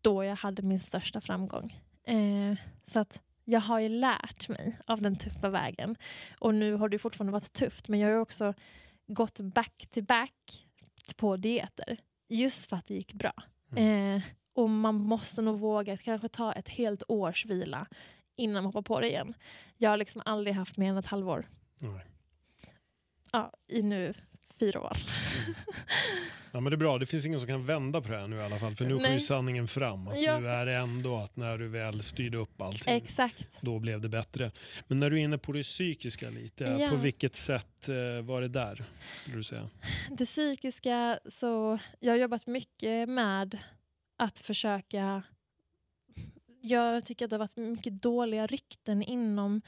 [0.00, 1.78] då jag hade min största framgång.
[2.04, 2.54] Eh,
[2.86, 5.96] så att jag har ju lärt mig av den tuffa vägen.
[6.38, 8.54] Och nu har det fortfarande varit tufft, men jag har också
[9.06, 10.66] gått back to back
[11.16, 11.98] på dieter.
[12.30, 13.32] Just för att det gick bra.
[13.76, 14.16] Mm.
[14.16, 14.22] Eh,
[14.52, 17.86] och man måste nog våga kanske ta ett helt års vila
[18.36, 19.34] innan man hoppar på det igen.
[19.76, 21.46] Jag har liksom aldrig haft mer än ett halvår.
[21.78, 22.06] Nej.
[23.32, 24.14] Ja, i nu
[24.60, 24.96] fyra år.
[26.52, 28.36] Ja, men det är bra, det finns ingen som kan vända på det här nu
[28.36, 28.74] i alla fall.
[28.76, 30.08] För nu kom ju sanningen fram.
[30.08, 30.38] Att Ja.
[30.38, 33.48] Nu är det ändå att när du väl styrde upp allting, Exakt.
[33.60, 34.50] då blev det bättre.
[34.88, 36.88] Men när du är inne på det psykiska lite, Ja.
[36.90, 38.84] på vilket sätt eh, var det där?
[39.22, 39.68] Skulle du säga?
[40.10, 43.58] Det psykiska, så jag har jobbat mycket med
[44.18, 45.22] att försöka...
[46.62, 49.62] Jag tycker att det har varit mycket dåliga rykten inom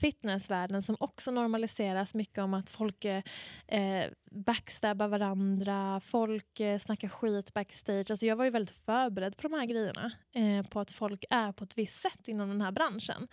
[0.00, 3.22] fitnessvärlden som också normaliseras mycket om att folk eh,
[3.66, 8.10] eh, backstabbar varandra, folk eh, snackar skit backstage.
[8.10, 11.52] Alltså jag var ju väldigt förberedd på de här grejerna, eh, på att folk är
[11.52, 13.28] på ett visst sätt inom den här branschen.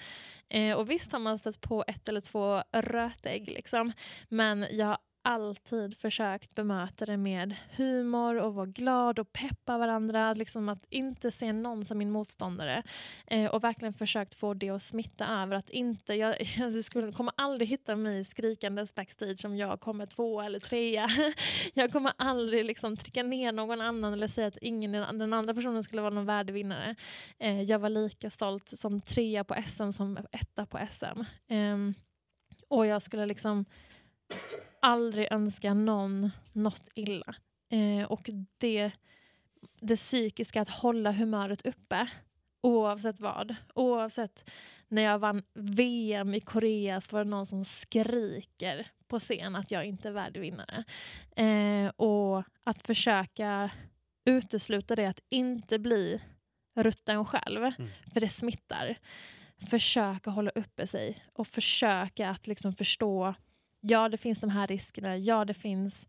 [0.50, 3.92] Eh, och visst har man stött på ett eller två rötägg, liksom,
[4.30, 10.34] men jag har alltid försökt bemöta det med humor och vara glad och peppa varandra.
[10.34, 12.84] Liksom att inte se någon som min motståndare.
[13.28, 15.56] Eh, och verkligen försökt få det att smitta över.
[15.56, 20.42] Att inte, jag, jag skulle, kommer aldrig hitta mig skrikandes backstage om jag kommer två
[20.42, 21.08] eller trea.
[21.74, 25.84] Jag kommer aldrig liksom trycka ner någon annan eller säga att ingen, den andra personen
[25.84, 26.96] skulle vara någon värdevinnare.
[27.40, 31.22] Eh, jag var lika stolt som trea på SM som etta på SM.
[31.54, 31.78] Eh,
[32.68, 33.66] och jag skulle liksom
[34.82, 37.36] aldrig önska någon något illa.
[37.70, 38.92] Eh, och det,
[39.82, 42.08] det psykiska, att hålla humöret uppe
[42.62, 43.56] oavsett vad.
[43.76, 44.50] Oavsett
[44.88, 49.72] när jag vann VM i Korea så var det någon som skriker på scen att
[49.72, 50.84] jag inte är värdevinnare.
[51.36, 53.72] Eh, och att försöka
[54.26, 56.22] utesluta det, att inte bli
[56.76, 57.90] rutten själv, Mm.
[58.14, 58.98] för det smittar.
[59.70, 63.34] Försöka hålla uppe sig och försöka att liksom förstå
[63.82, 66.08] ja det finns de här riskerna, ja det finns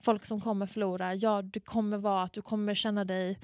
[0.00, 3.38] folk som kommer förlora, ja du kommer vara att du kommer känna dig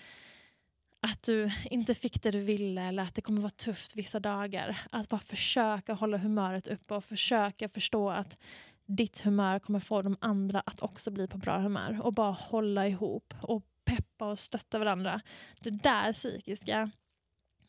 [1.00, 4.86] att du inte fick det du ville eller att det kommer vara tufft vissa dagar.
[4.90, 8.38] Att bara försöka hålla humöret uppe och försöka förstå att
[8.86, 12.88] ditt humör kommer få de andra att också bli på bra humör och bara hålla
[12.88, 15.20] ihop och peppa och stötta varandra.
[15.60, 16.90] Det där psykiska,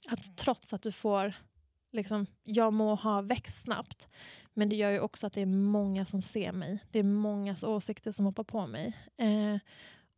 [0.07, 1.34] att trots att du får
[1.92, 4.08] liksom, jag må ha växt snabbt
[4.60, 6.80] men det gör ju också att det är många som ser mig.
[6.92, 8.98] Det är mångas åsikter som hoppar på mig.
[9.18, 9.58] Eh,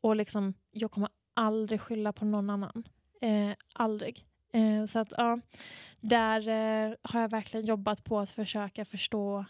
[0.01, 2.83] och liksom, jag kommer aldrig skylla på någon annan.
[3.21, 4.25] Eh, aldrig.
[4.53, 5.39] Eh, så att ja,
[5.99, 9.45] där eh, har jag verkligen jobbat på att försöka förstå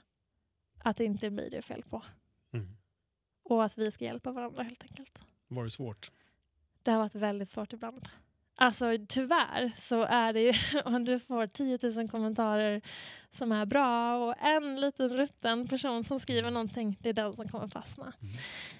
[0.80, 2.04] att det inte är mig det är fel på.
[2.54, 2.78] Mm.
[3.44, 5.24] Och att vi ska hjälpa varandra helt enkelt.
[5.48, 6.12] Var det svårt?
[6.84, 8.10] Det har varit väldigt svårt ibland.
[8.62, 10.54] Alltså tyvärr så är det ju,
[10.86, 12.82] om du får 10 000 kommentarer
[13.32, 17.48] som är bra och en liten rutten person som skriver någonting, det är den som
[17.48, 18.14] kommer fastna.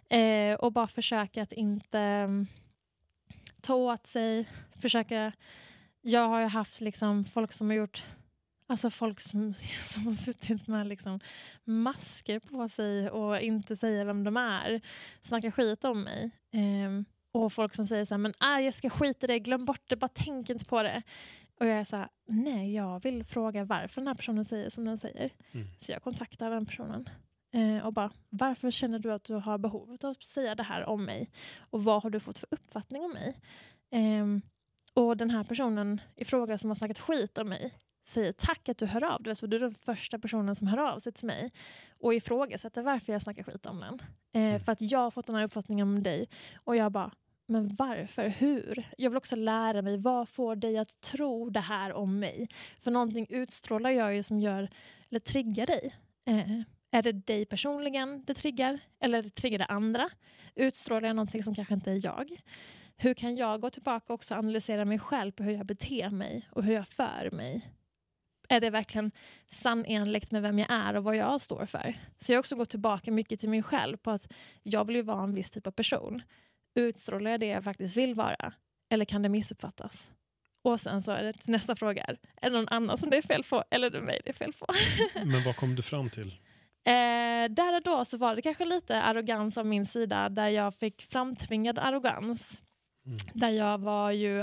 [0.10, 2.48] Eh, och bara försöka att inte mm,
[3.62, 4.50] ta åt sig,
[4.82, 5.32] försöka,
[6.02, 8.06] jag har ju haft liksom folk som har gjort
[8.68, 9.54] Alltså folk som,
[9.86, 11.20] som har suttit med liksom
[11.64, 14.82] masker på sig och inte säger vem de är.
[15.22, 16.32] Snackar skit om mig.
[16.52, 19.66] Ehm, och folk som säger så här, men äh, jag ska skita i det, glöm
[19.66, 21.04] bort det, bara tänk inte på det.
[21.60, 24.86] Och jag är så här, nej jag vill fråga varför den här personen säger som
[24.86, 25.30] den säger.
[25.52, 25.68] Mm.
[25.80, 27.10] Så jag kontaktar den personen.
[27.54, 30.86] Eh, och bara, varför känner du att du har behov av att säga det här
[30.86, 31.30] om mig?
[31.58, 33.40] Och vad har du fått för uppfattning om mig?
[33.92, 34.42] Ehm,
[34.94, 37.74] och den här personen i fråga som har snackat skit om mig
[38.04, 39.36] säger tack att du hör av dig.
[39.42, 41.52] Du är den första personen som hör av sig till mig
[42.00, 44.00] och ifrågasätter varför jag snackar skit om den.
[44.34, 44.60] Eh, Mm.
[44.60, 46.30] För att jag har fått den här uppfattningen om dig.
[46.64, 47.12] Och jag bara,
[47.46, 48.28] men varför?
[48.28, 48.90] Hur?
[48.98, 52.48] Jag vill också lära mig, vad får dig att tro det här om mig?
[52.82, 54.70] För någonting utstrålar jag ju som gör,
[55.10, 55.96] eller triggar dig.
[56.26, 58.80] Eh, är det dig personligen det triggar?
[59.00, 60.10] Eller triggar det andra?
[60.56, 62.42] Utstrålar jag någonting som kanske inte är jag?
[62.98, 66.48] Hur kan jag gå tillbaka och också analysera mig själv på hur jag beter mig
[66.52, 67.72] och hur jag för mig?
[68.52, 69.12] Är det verkligen
[69.52, 71.96] sannenligt med vem jag är och vad jag står för?
[72.20, 74.32] Så jag har också gått tillbaka mycket till mig själv på att
[74.64, 76.22] jag vill ju vara en viss typ av person.
[76.76, 78.54] Utstrålar jag det jag faktiskt vill vara?
[78.90, 80.12] Eller kan det missuppfattas?
[80.64, 83.22] Och sen så är det nästa fråga är, är det någon annan som det är
[83.22, 84.66] fel på eller är det mig det är fel på?
[85.26, 86.28] Men vad kom du fram till?
[86.84, 90.76] Eh, där och då så var det kanske lite arrogans av min sida där jag
[90.76, 92.60] fick framtvingad arrogans.
[93.06, 93.18] Mm.
[93.34, 94.42] Där jag var ju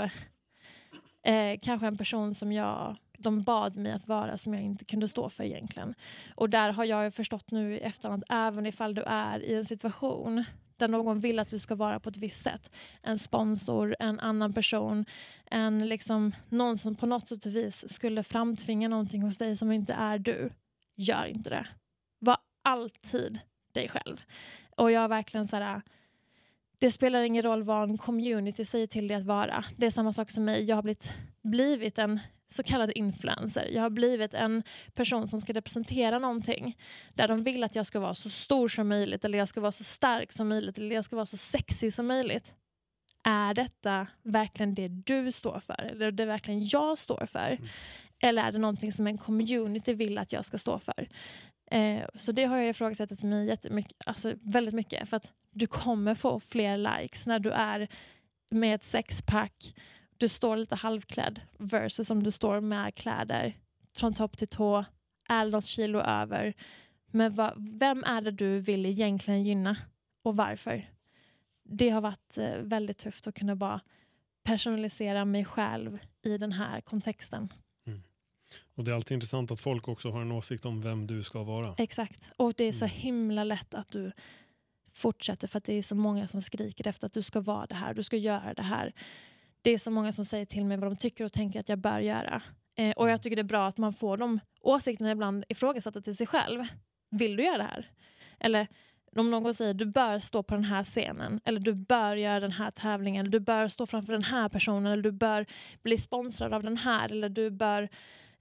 [1.23, 5.07] eh, kanske en person som jag, de bad mig att vara som jag inte kunde
[5.07, 5.95] stå för egentligen.
[6.35, 9.65] Och där har jag förstått nu i efterhand att även ifall du är i en
[9.65, 10.43] situation
[10.77, 12.71] där någon vill att du ska vara på ett visst sätt.
[13.01, 15.05] En sponsor, en annan person,
[15.45, 19.71] en liksom, någon som på något sätt och vis skulle framtvinga någonting hos dig som
[19.71, 20.49] inte är du.
[20.95, 21.67] Gör inte det.
[22.19, 23.39] Var alltid
[23.73, 24.21] dig själv.
[24.77, 25.81] Och jag har verkligen så här,
[26.77, 29.65] det spelar ingen roll vad en community säger till dig att vara.
[29.77, 30.63] Det är samma sak som mig.
[30.63, 31.11] Jag har blivit,
[31.41, 32.19] blivit en
[32.49, 33.69] så kallad influencer.
[33.71, 36.77] Jag har blivit en person som ska representera någonting
[37.13, 39.71] där de vill att jag ska vara så stor som möjligt eller jag ska vara
[39.71, 42.53] så stark som möjligt eller jag ska vara så sexig som möjligt.
[43.23, 45.89] Är detta verkligen det du står för?
[45.91, 47.51] Eller är det verkligen jag står för?
[47.51, 47.67] Mm.
[48.21, 51.07] Eller är det någonting som en community vill att jag ska stå för?
[51.71, 55.09] Eh, så det har jag ifrågasatt mig jättemycket, alltså väldigt mycket.
[55.09, 57.87] För att du kommer få fler likes när du är
[58.51, 59.75] med ett sexpack,
[60.19, 63.53] du står lite halvklädd versus om du står med kläder
[63.93, 64.85] från topp till tå,
[65.29, 66.53] är något kilo över.
[67.11, 69.77] Men va, vem är det du vill egentligen gynna
[70.23, 70.89] och varför?
[71.63, 73.81] Det har varit eh, väldigt tufft att kunna bara
[74.43, 77.53] personalisera mig själv i den här kontexten.
[78.75, 81.43] Och det är alltid intressant att folk också har en åsikt om vem du ska
[81.43, 81.75] vara.
[81.77, 82.31] Exakt.
[82.37, 82.95] Och det är så Mm.
[82.97, 84.11] himla lätt att du
[84.91, 87.75] fortsätter för att det är så många som skriker efter att du ska vara det
[87.75, 88.93] här, du ska göra det här.
[89.61, 91.79] Det är så många som säger till mig vad de tycker och tänker att jag
[91.79, 92.41] bör göra.
[92.75, 93.11] Eh, och Mm.
[93.11, 96.63] jag tycker det är bra att man får de åsikterna ibland ifrågasatta till sig själv.
[97.11, 97.91] Vill du göra det här?
[98.39, 98.67] Eller
[99.15, 102.51] om någon säger du bör stå på den här scenen eller du bör göra den
[102.51, 105.45] här tävlingen, eller du bör stå framför den här personen eller du bör
[105.83, 107.89] bli sponsrad av den här eller du bör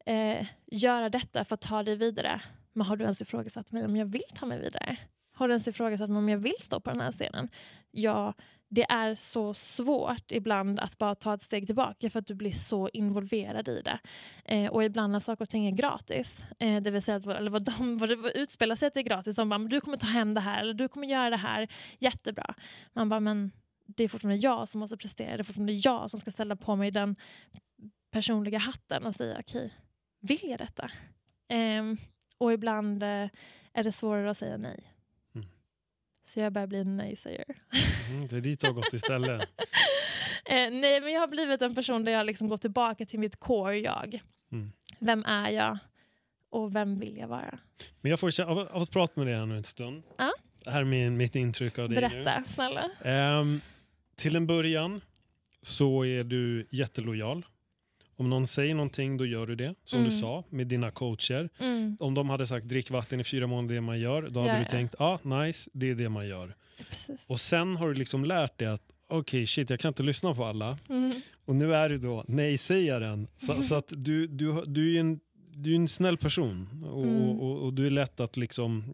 [0.06, 2.40] eh, göra detta för att ta dig vidare.
[2.72, 4.96] Men har du ens ifrågasatt mig om jag vill ta mig vidare?
[5.34, 7.48] Har du ens ifrågasatt mig om jag vill stå på den här scenen?
[7.90, 8.34] Ja,
[8.70, 12.52] det är så svårt ibland att bara ta ett steg tillbaka för att du blir
[12.52, 13.98] så involverad i det.
[14.44, 17.36] Eh, och ibland när saker och ting är gratis, eh, det vill säga att vad-
[17.36, 19.80] eller vad de vad det utspelar sig att det är gratis, de bara, men du
[19.80, 22.54] kommer ta hem det här eller du kommer göra det här, jättebra.
[22.92, 23.50] Man bara, men
[23.86, 26.76] det är fortfarande jag som måste prestera, det är fortfarande jag som ska ställa på
[26.76, 27.16] mig den
[28.10, 29.74] personliga hatten och säga okej,
[30.20, 30.90] vill jag detta?
[31.48, 31.84] Eh,
[32.38, 33.28] och ibland eh,
[33.72, 34.92] är det svårare att säga nej.
[36.28, 37.44] Så jag börjar bli en nej-säger.
[38.10, 39.48] Mm, det är dit du har gått istället.
[40.44, 43.40] Eh, nej, men jag har blivit en person där jag liksom går tillbaka till mitt
[43.40, 44.22] core-jag.
[44.52, 44.72] Mm.
[44.98, 45.78] Vem är jag?
[46.50, 47.58] Och vem vill jag vara?
[48.00, 50.02] Men jag får av, av att prata med dig här nu en stund.
[50.18, 50.32] Ja.
[50.64, 52.08] Det här är min, mitt intryck av dig nu.
[52.08, 52.90] Berätta, snälla.
[53.02, 53.60] Ehm,
[54.16, 55.00] till en början
[55.62, 57.46] så är du jättelojal.
[58.18, 59.74] Om någon säger någonting, då gör du det.
[59.84, 60.20] Som du Mm.
[60.20, 61.48] sa, med dina coacher.
[61.58, 64.52] Mm, Om de hade sagt drick vatten i fyra månader, det man gör, då hade
[64.52, 64.68] Ja, du ja.
[64.70, 66.54] tänkt, ja, ah, nice, det är det man gör.
[66.88, 67.20] precis.
[67.26, 70.44] Och sen har du liksom lärt dig att, okej, shit, jag kan inte lyssna på
[70.44, 70.78] alla.
[70.88, 71.12] Mm,
[71.44, 73.26] Och nu är du då nej-sägaren.
[73.46, 75.20] Så, så att du, du, du är en,
[75.54, 76.84] du är en snäll person.
[76.92, 77.22] Och, Mm.
[77.40, 78.84] och, och du är lätt att liksom,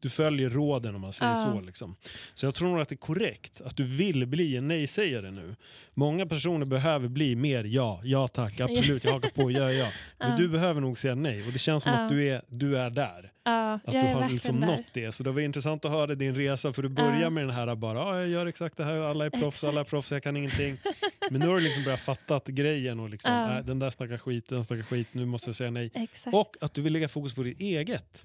[0.00, 1.52] du följer råden om man säger Ja.
[1.54, 1.60] så.
[1.60, 1.96] Liksom.
[2.34, 5.56] Så jag tror nog att det är korrekt att du vill bli en nej-sägare nu.
[5.94, 9.88] Många personer behöver bli mer ja, ja tack, absolut, jag hakar på, ja, ja.
[10.18, 10.36] Men Ja.
[10.36, 11.98] du behöver nog säga nej och det känns som Ja.
[11.98, 13.32] att du är, du är där.
[13.44, 14.66] Att du har liksom där.
[14.66, 15.12] nått det.
[15.12, 17.30] Så det var intressant att höra din resa för du börjar Ja.
[17.30, 19.84] med den här bara, ja jag gör exakt det här, alla är proffs, alla är
[19.84, 20.76] proffs, jag kan ingenting.
[21.30, 24.18] Men nu har du liksom börjat fatta att grejen och liksom, äh, den där snackar
[24.18, 25.90] skit, den snackar skit, nu måste jag säga nej.
[25.94, 26.34] Exakt.
[26.36, 28.24] Och att du vill lägga fokus på ditt eget,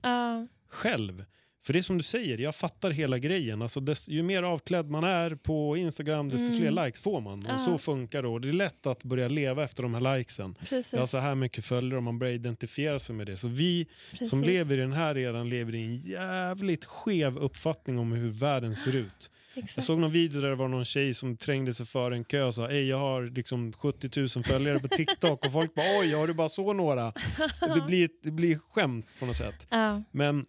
[0.70, 1.26] själv.
[1.66, 3.62] För det är som du säger, jag fattar hela grejen.
[3.62, 6.58] Alltså desto, ju mer avklädd man är på Instagram, desto Mm.
[6.60, 7.40] fler likes får man.
[7.40, 7.58] Och Ja.
[7.66, 8.28] så funkar det.
[8.28, 10.56] Och det är lätt att börja leva efter de här likesen.
[10.70, 10.94] precis.
[10.94, 13.38] Jag har så här mycket följare och man börjar identifiera sig med det.
[13.38, 14.30] Så vi precis.
[14.30, 18.76] som lever i den här eran lever i en jävligt skev uppfattning om hur världen
[18.76, 19.32] ser ut.
[19.58, 19.78] Exakt.
[19.78, 22.44] Jag såg någon video där det var någon tjej som trängde sig för en kö
[22.44, 26.14] och sa Ej, jag har liksom 70 000 följare på TikTok och folk bara oj,
[26.14, 27.14] har du bara så några?
[27.76, 29.68] Det blir, det blir skämt på något sätt.
[29.70, 30.46] Ja, Men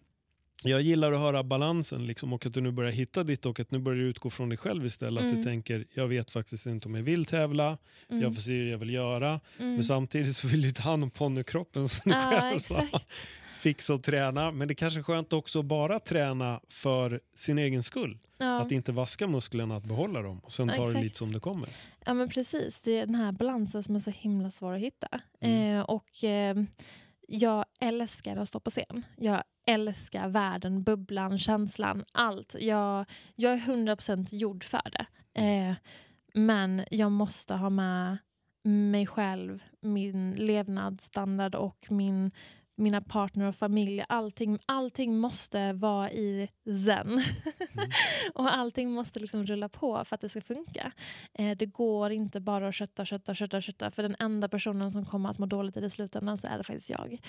[0.63, 3.71] jag gillar att höra balansen liksom, och att du nu börjar hitta ditt och att
[3.71, 5.21] nu börjar du utgå från dig själv istället.
[5.23, 5.37] Att Mm.
[5.37, 7.77] du tänker, jag vet faktiskt inte om jag vill tävla,
[8.09, 9.39] mm, jag får se hur jag vill göra.
[9.59, 9.73] mm.
[9.75, 12.87] Men samtidigt så vill du ta hand om ponnykroppen som du Ja, själv sa.
[13.59, 14.51] Fixa och träna.
[14.51, 18.17] Men det kanske är skönt också att bara träna för sin egen skull.
[18.37, 18.61] Ja.
[18.61, 20.39] Att inte vaska musklerna, att behålla dem.
[20.39, 21.69] Och sen Ja, ta det lite som det kommer.
[22.05, 25.07] Ja men precis, det är den här balansen som är så himla svår att hitta.
[25.41, 25.75] Mm.
[25.77, 26.55] Eh, och eh,
[27.27, 29.05] jag älskar att stå på scen.
[29.17, 32.55] Jag älskar världen, bubblan, känslan, allt.
[32.59, 33.05] Jag,
[33.35, 35.05] jag är 100% gjord för det.
[35.41, 35.75] Eh,
[36.33, 38.17] men jag måste ha med
[38.63, 42.31] mig själv, min levnadsstandard och min
[42.77, 44.03] mina partner och familj.
[44.09, 46.49] Allting, allting måste vara i
[46.85, 47.07] zen.
[47.07, 47.23] Mm.
[48.33, 50.91] och allting måste liksom rulla på för att det ska funka.
[51.33, 53.91] Eh, det går inte bara att kötta, kötta, kötta, kötta.
[53.91, 56.63] För den enda personen som kommer att må dåligt i det slutändan så är det
[56.63, 57.19] faktiskt jag.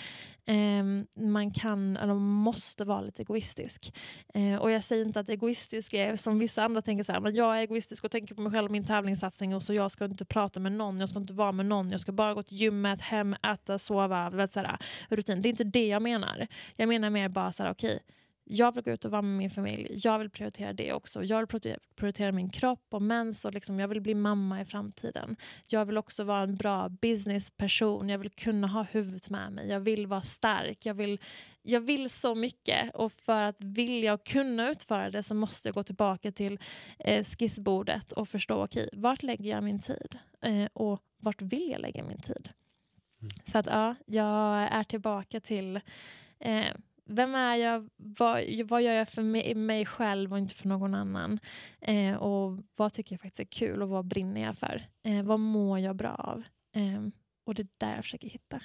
[0.45, 0.85] Eh,
[1.27, 3.97] man kan, eller måste vara lite egoistisk.
[4.35, 7.35] Eh, och jag säger inte att egoistisk är som vissa andra tänker så här, men
[7.35, 10.05] jag är egoistisk och tänker på mig själv och min tävlingssatsning och så jag ska
[10.05, 12.57] inte prata med någon, jag ska inte vara med någon, jag ska bara gå till
[12.57, 14.79] gymmet, hem, äta, sova, vet, så här,
[15.09, 16.47] rutin det är inte det jag menar.
[16.77, 18.15] Jag menar mer bara så här, okej, okay,
[18.51, 19.89] jag vill gå ut och vara med min familj.
[20.05, 21.25] Jag vill prioritera det också.
[21.25, 25.37] Jag vill prioritera min kropp och mens och liksom, jag vill bli mamma i framtiden.
[25.69, 28.09] Jag vill också vara en bra businessperson.
[28.09, 29.69] Jag vill kunna ha huvudet med mig.
[29.69, 30.87] Jag vill vara stark.
[30.87, 31.21] Jag vill,
[31.63, 35.75] jag vill så mycket och för att vilja och kunna utföra det så måste jag
[35.75, 36.59] gå tillbaka till
[36.99, 40.19] eh, skissbordet och förstå, okej, okay, vart lägger jag min tid?
[40.41, 42.51] Eh, och vart vill jag lägga min tid?
[43.53, 45.81] Så att ja, jag är tillbaka till
[46.39, 46.73] eh,
[47.09, 50.95] vem är jag, vad, vad gör jag för mig, mig, själv och inte för någon
[50.95, 51.41] annan?
[51.81, 54.89] Eh, och vad tycker jag faktiskt är kul och vad brinner jag för?
[55.03, 56.43] Eh, vad mår jag bra av?
[56.73, 57.03] Eh,
[57.45, 58.63] och det är där jag försöker hitta.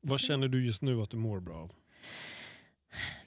[0.00, 1.72] Vad känner du just nu att du mår bra av?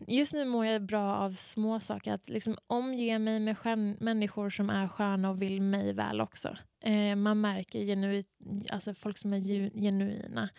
[0.08, 2.14] Just nu mår jag bra av små saker.
[2.14, 3.58] Att liksom omge mig med
[4.00, 6.58] människor som är sköna och vill mig väl också.
[6.86, 8.28] Eh, man märker genuit,
[8.70, 9.40] alltså folk som är
[9.82, 10.50] genuina.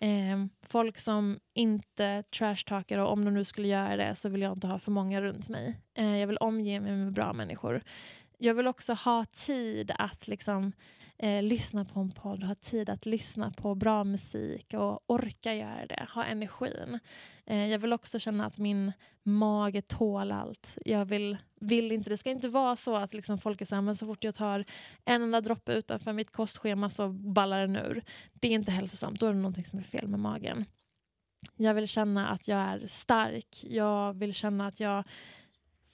[0.00, 4.52] Eh, folk som inte trashtalkar och om de nu skulle göra det så vill jag
[4.52, 5.80] inte ha för många runt mig.
[5.94, 7.82] Eh, jag vill omge mig med bra människor.
[8.38, 10.72] Jag vill också ha tid att liksom
[11.18, 15.86] eh, lyssna på en podd, ha tid att lyssna på bra musik och orka göra
[15.86, 16.98] det, ha energin.
[17.46, 18.92] Eh, jag vill också känna att min
[19.22, 20.76] mage tål allt.
[20.84, 23.82] Jag vill, vill inte, det ska inte vara så att liksom folk är så här,
[23.82, 24.64] men så fort jag tar
[25.04, 28.02] en enda droppe utanför mitt kostschema så ballar den ur.
[28.32, 30.64] Det är inte hälsosamt, då är det någonting som är fel med magen.
[31.56, 33.64] Jag vill känna att jag är stark.
[33.64, 35.04] Jag vill känna att jag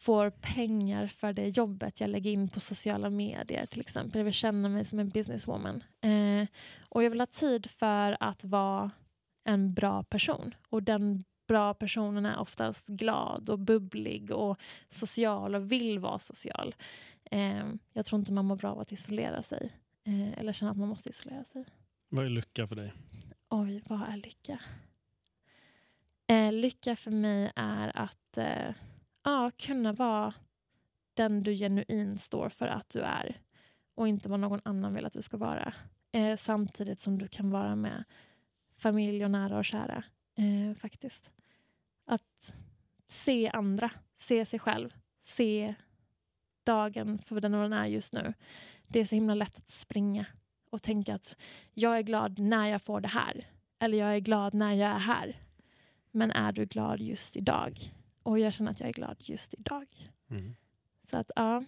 [0.05, 4.19] får pengar för det jobbet jag lägger in på sociala medier till exempel.
[4.19, 5.85] Jag vill känna mig som en businesswoman.
[6.01, 6.47] Eh,
[6.89, 8.91] och jag vill ha tid för att vara
[9.45, 10.55] en bra person.
[10.69, 16.75] Och den bra personen är oftast glad och bubblig och social och vill vara social.
[17.31, 19.73] Eh, jag tror inte man mår bra av att isolera sig.
[20.05, 21.65] Eh, eller känna att man måste isolera sig.
[22.09, 22.93] Vad är lycka för dig?
[23.49, 24.59] Oj, vad är lycka?
[26.27, 28.75] Eh, lycka för mig är att eh,
[29.25, 30.35] ja, kunna vara
[31.15, 33.41] den du genuint står för att du är
[33.95, 35.75] och inte vad någon annan vill att du ska vara.
[36.13, 38.05] Eh, samtidigt som du kan vara med
[38.77, 40.05] familj och nära och kära.
[40.35, 41.31] Eh, faktiskt.
[42.07, 42.55] Att
[43.09, 44.95] se andra, se sig själv,
[45.25, 45.75] se
[46.65, 48.35] dagen för den den är just nu.
[48.89, 50.27] Det är så himla lätt att springa
[50.71, 51.37] och tänka att
[51.73, 53.47] jag är glad när jag får det här.
[53.79, 55.37] Eller jag är glad när jag är här.
[56.11, 57.95] Men är du glad just idag?
[58.25, 59.87] Och jag känner att jag är glad just idag.
[60.31, 60.57] Mm.
[61.11, 61.65] Så att ja,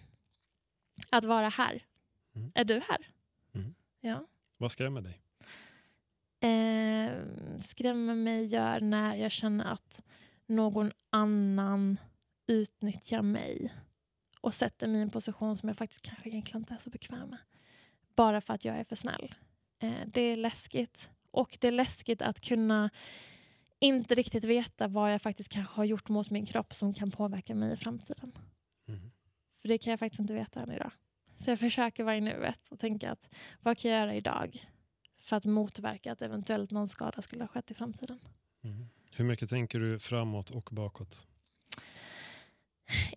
[1.09, 1.85] att vara här.
[2.35, 2.51] Mm.
[2.55, 3.07] Är du här?
[3.53, 3.75] Mm.
[4.01, 4.25] Ja.
[4.57, 5.21] Vad skrämmer dig?
[6.39, 7.11] Eh,
[7.59, 10.01] skrämmer mig gör när jag känner att
[10.45, 11.97] någon annan
[12.47, 13.73] utnyttjar mig
[14.41, 17.29] och sätter mig i en position som jag faktiskt kanske egentligen inte är så bekväm
[17.29, 17.39] med.
[18.15, 19.35] Bara för att jag är för snäll.
[19.79, 21.09] Eh, det är läskigt.
[21.31, 22.89] Och det är läskigt att kunna
[23.79, 27.55] inte riktigt veta vad jag faktiskt kanske har gjort mot min kropp som kan påverka
[27.55, 28.31] mig i framtiden.
[28.87, 29.11] Mm.
[29.61, 30.91] För det kan jag faktiskt inte veta än idag.
[31.37, 33.29] Så jag försöker vara i nuet och tänka att
[33.61, 34.67] vad kan jag göra idag
[35.19, 38.19] för att motverka att eventuellt någon skada skulle ha skett i framtiden.
[38.63, 38.87] Mm.
[39.15, 41.27] Hur mycket tänker du framåt och bakåt?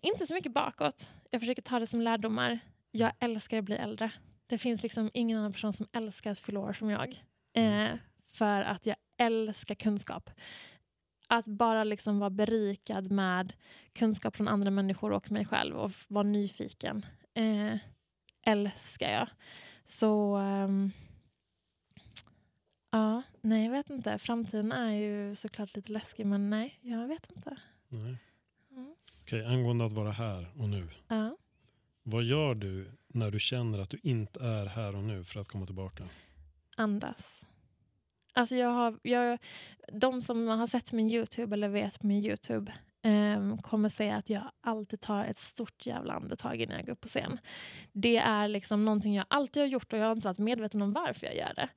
[0.01, 1.09] Inte så mycket bakåt.
[1.29, 2.59] Jag försöker ta det som lärdomar.
[2.91, 4.11] Jag älskar att bli äldre.
[4.47, 7.23] Det finns liksom ingen annan person som älskar att fylla år som jag.
[7.53, 7.93] Mm.
[7.93, 7.99] Eh,
[8.31, 10.29] för att jag älskar kunskap.
[11.27, 13.53] Att bara liksom vara berikad med
[13.93, 17.75] kunskap från andra människor och mig själv och vara nyfiken eh,
[18.45, 19.27] älskar jag.
[19.87, 20.91] Så um,
[22.91, 24.17] ja, nej jag vet inte.
[24.17, 27.57] Framtiden är ju såklart lite läskig men nej, jag vet inte.
[27.87, 28.17] Nej.
[28.71, 28.95] Mm.
[29.21, 30.89] Okej, angående att vara här och nu.
[31.07, 31.37] Ja.
[32.03, 35.47] Vad gör du när du känner att du inte är här och nu för att
[35.47, 36.09] komma tillbaka?
[36.77, 37.40] Andas.
[38.33, 39.37] Alltså jag har, jag,
[39.93, 44.43] de som har sett min Youtube eller vet min Youtube ehm, kommer säga att jag
[44.61, 47.39] alltid tar ett stort jävla andetag innan jag går upp på scen.
[47.91, 50.93] Det är liksom någonting jag alltid har gjort och jag har inte varit medveten om
[50.93, 51.69] varför jag gör det.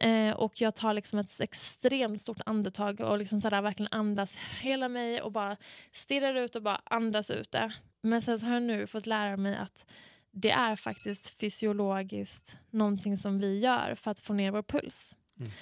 [0.00, 4.88] Eh, och jag tar liksom ett extremt stort andetag och liksom sådär verkligen andas hela
[4.88, 5.56] mig och bara
[5.92, 7.72] stirrar ut och bara andas ut det.
[8.00, 9.86] Men sen så har jag nu fått lära mig att
[10.30, 15.16] det är faktiskt fysiologiskt någonting som vi gör för att få ner vår puls.
[15.38, 15.52] Mm.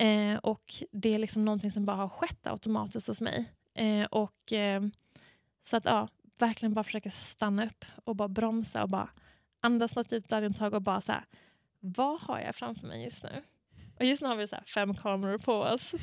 [0.00, 3.52] Eh, och det är liksom någonting som bara har skett automatiskt hos mig.
[3.74, 4.82] Eh, och eh,
[5.62, 9.10] Så att ja, verkligen bara försöka stanna upp och bara bromsa och bara
[9.60, 11.24] andas något djupt andetag och bara så här,
[11.80, 13.42] vad har jag framför mig just nu?
[14.00, 15.94] Och just nu har vi så fem kameror på oss.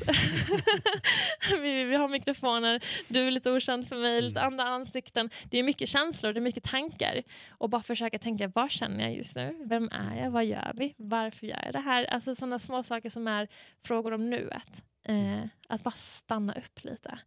[1.62, 5.30] vi, vi har mikrofoner, du är lite okänd för mig, lite andra ansikten.
[5.50, 7.24] Det är mycket känslor, det är mycket tankar.
[7.50, 9.64] Och bara försöka tänka, vad känner jag just nu?
[9.66, 10.32] Vem är jag?
[10.32, 10.94] Vad gör vi?
[10.98, 12.06] Varför gör jag det här?
[12.06, 13.48] Alltså sådana små saker som är
[13.84, 14.84] frågor om nuet.
[15.04, 17.20] Eh, att bara stanna upp lite.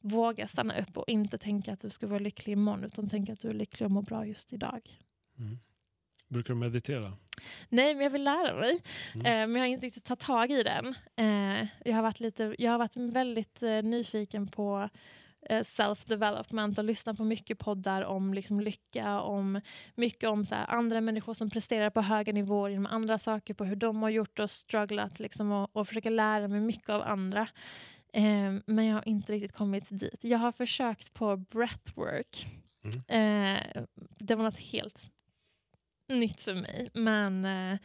[0.00, 3.40] Våga stanna upp och inte tänka att du ska vara lycklig imorgon utan tänka att
[3.40, 4.98] du är lycklig och mår bra just idag.
[5.38, 5.58] Mm.
[6.28, 7.12] Brukar du meditera?
[7.68, 8.82] Nej, men jag vill lära mig.
[9.14, 9.26] Mm.
[9.26, 10.94] Eh, men jag har inte riktigt tagit tag i den.
[11.16, 14.88] Eh, jag, har varit lite, jag har varit väldigt eh, nyfiken på
[15.50, 19.60] eh, self-development och lyssnat på mycket poddar om liksom, lycka, om
[19.94, 23.64] mycket om så här, andra människor som presterar på höga nivåer inom andra saker, på
[23.64, 27.48] hur de har gjort och strugglat liksom, och, och försöka lära mig mycket av andra.
[28.66, 30.18] Men jag har inte riktigt kommit dit.
[30.20, 32.46] Jag har försökt på breathwork.
[33.08, 33.84] Eh,
[34.18, 35.10] det var något helt
[36.08, 37.78] nytt för mig, men eh,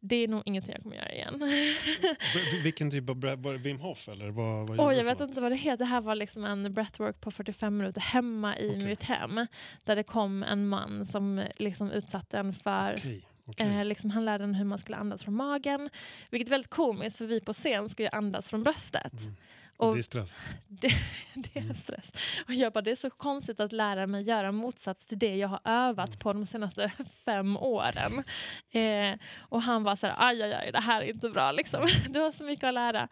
[0.00, 1.40] det är nog ingenting jag kommer göra igen.
[2.62, 5.28] Vilken typ av bre- var det Wim Hof eller vad, vad du jag vet något?
[5.28, 5.76] inte vad det heter.
[5.76, 8.84] Det här var liksom en breathwork på 45 minuter hemma i Okej.
[8.84, 9.46] mitt hem.
[9.84, 13.66] Där det kom en man som liksom utsatte en för Okej, okej.
[13.66, 15.90] Eh, liksom han lärde en hur man skulle andas från magen.
[16.30, 19.12] Vilket är väldigt komiskt för vi på scen ska ju andas från bröstet.
[19.20, 19.34] Mm.
[19.78, 20.38] Och Det är stress.
[20.68, 20.88] det,
[21.34, 21.74] det är Mm.
[21.76, 22.12] stress.
[22.46, 25.48] Och jag bara, det är så konstigt att lära mig göra motsats till det jag
[25.48, 26.18] har övat Mm.
[26.18, 26.92] på de senaste
[27.24, 28.24] fem åren.
[28.70, 31.52] Eh, och han var så här, aj, aj, aj, det här är inte bra.
[31.52, 31.86] Liksom.
[32.10, 33.08] Det var så mycket att lära.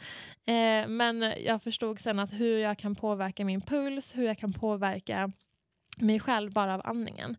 [0.46, 4.52] Eh, men jag förstod sen att hur jag kan påverka min puls, hur jag kan
[4.52, 5.32] påverka
[5.98, 7.36] mig själv bara av andningen.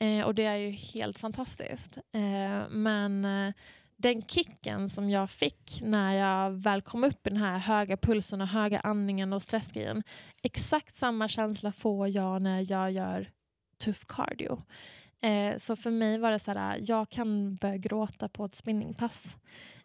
[0.00, 1.96] Eh, och det är ju helt fantastiskt.
[1.96, 3.52] Eh, men eh,
[3.98, 8.40] den kicken som jag fick när jag väl kom upp i den här höga pulsen
[8.40, 10.02] och höga andningen och stressgrejen.
[10.42, 13.30] Exakt samma känsla får jag när jag gör
[13.78, 14.62] tuff cardio.
[15.20, 19.22] Eh, så för mig var det så här, jag kan börja gråta på ett spinningpass.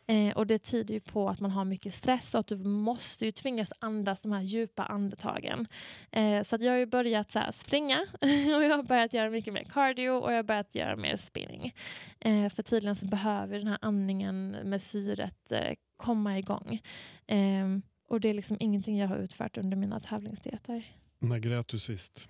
[0.07, 3.25] Eh, och det tyder ju på att man har mycket stress och att du måste
[3.25, 5.67] ju tvingas andas de här djupa andetagen.
[6.11, 9.63] Eh, så jag har ju börjat så springa och jag har börjat göra mycket mer
[9.63, 11.73] cardio och jag har börjat göra mer spinning.
[12.19, 16.81] Eh, för tydligen så behöver den här andningen med syret eh, komma igång.
[17.27, 17.67] Eh,
[18.07, 20.83] och det är liksom ingenting jag har utfört under mina tävlingsdieter.
[21.19, 22.29] När grät du sist?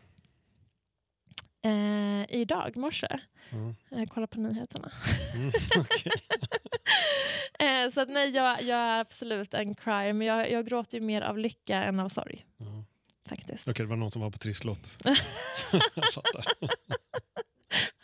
[1.66, 3.08] Eh, idag morse,
[3.52, 3.98] Ja.
[3.98, 4.92] eh, kolla på nyheterna.
[5.36, 5.52] Mm.
[5.78, 6.12] okej.
[7.60, 11.04] eh, så att nej, jag, jag är absolut en crier, men jag, jag gråter ju
[11.04, 12.46] mer av lycka än av sorg.
[12.58, 12.84] Ja.
[13.30, 13.68] Faktiskt.
[13.68, 14.98] Okej, det var någon som var på trisslott.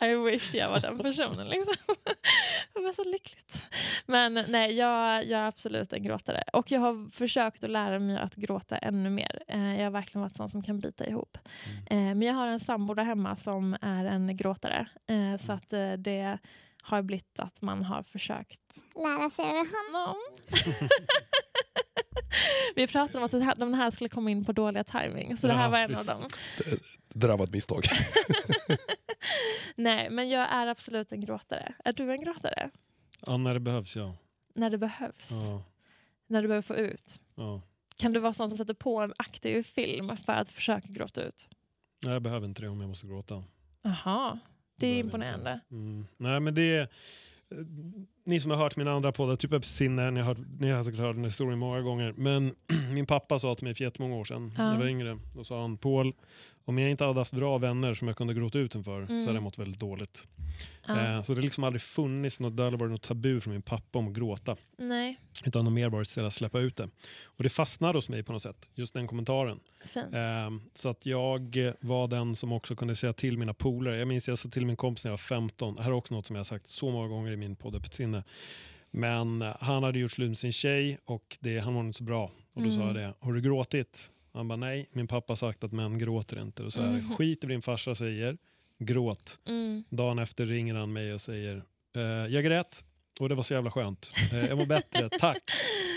[0.00, 1.48] I wish jag var den personen.
[1.48, 1.74] Liksom.
[2.74, 3.62] det var så lyckligt.
[4.06, 6.42] Men nej, jag, jag är absolut en gråtare.
[6.52, 9.42] Och jag har försökt att lära mig att gråta ännu mer.
[9.48, 11.38] Eh, jag har verkligen varit sån som kan bita ihop.
[11.90, 14.86] Eh, men jag har en sambo där hemma som är en gråtare.
[15.46, 16.38] Så att eh, det
[16.82, 18.60] har blivit att man har försökt
[18.94, 19.56] Lära sig över
[19.92, 20.16] honom.
[22.76, 25.46] Vi pratade om att det här, de här skulle komma in på dåliga timing, så
[25.46, 26.08] det här Ja, var en visst.
[26.08, 26.28] av dem.
[27.08, 27.84] Det där var ett misstag.
[29.76, 31.74] Nej, men jag är absolut en gråtare.
[31.84, 32.70] Är du en gråtare?
[33.26, 34.16] Ja, när det behövs ja.
[34.54, 35.26] När det behövs.
[35.30, 35.62] ja.
[36.26, 37.20] När du behöver få ut.
[37.34, 37.62] ja.
[37.98, 41.48] Kan du vara sån som sätter på en aktiv film för att försöka gråta ut?
[42.04, 43.44] Nej, jag behöver inte det om jag måste gråta.
[43.82, 44.38] Jaha,
[44.80, 45.60] det är imponerande.
[45.70, 46.06] Mm.
[46.16, 46.80] Nej, men det är...
[46.80, 46.88] eh,
[48.24, 51.00] Ni som har hört mina andra poddar, typ Sinne, ni har, hört, ni har säkert
[51.00, 52.14] hört den historien många gånger.
[52.16, 52.54] Men
[52.94, 54.62] min pappa sa till mig för jättemånga år sedan, Ja.
[54.64, 56.12] när jag var yngre, då sa han Paul,
[56.64, 59.26] om jag inte hade haft bra vänner som jag kunde gråta ut inför så Mm.
[59.26, 60.26] hade jag mått väldigt dåligt.
[60.86, 61.16] Ja.
[61.16, 63.62] Eh, så det har liksom aldrig funnits något, har aldrig varit något tabu från min
[63.62, 64.56] pappa om att gråta.
[64.76, 66.88] Nej, Utan det har mer varit istället att släppa ut det.
[67.24, 69.60] Och det fastnade hos mig på något sätt, just den kommentaren.
[69.84, 70.06] fint.
[70.14, 73.98] Ehm, så att jag var den som också kunde säga till mina polare.
[73.98, 75.74] Jag minns jag sa till min kompis när jag var 15.
[75.76, 77.74] Det här är också något som jag har sagt så många gånger i min podd
[77.74, 78.24] Öppet sinne.
[78.90, 82.04] Men eh, han hade gjort slut med sin tjej och det, han var inte så
[82.04, 82.30] bra.
[82.52, 82.94] Och då sa jag Mm.
[83.02, 84.10] det, har du gråtit?
[84.32, 86.62] Han bara nej, min pappa har sagt att män gråter inte.
[86.62, 87.16] Och så är det, Mhm.
[87.16, 88.38] skit i vad din farsa säger,
[88.80, 89.38] gråt.
[89.46, 89.84] Mm.
[89.90, 91.62] Dagen efter ringer han mig och säger,
[91.96, 92.84] eh, jag grät
[93.20, 94.12] och det var så jävla skönt.
[94.32, 95.42] Eh, jag mår bättre, tack.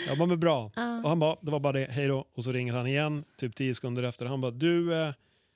[0.08, 0.72] Jag mår bra.
[0.76, 1.02] Ja.
[1.04, 2.26] Och han bara, det var bara det, hej då.
[2.34, 4.26] Och så ringer han igen, typ tio sekunder efter.
[4.26, 5.14] Han bara, du, eh,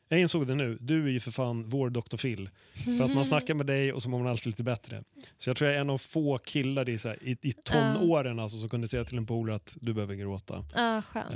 [0.09, 2.17] jag insåg det nu, du är ju för fan vår Dr.
[2.17, 2.49] Phil.
[2.97, 5.03] För att man snackar med dig och så mår man alltid lite bättre.
[5.37, 8.39] Så jag tror jag är en av få killar i, så här, i, i tonåren
[8.39, 10.65] alltså, som kunde säga till en polare att du behöver gråta.
[10.75, 11.27] Ja, skönt.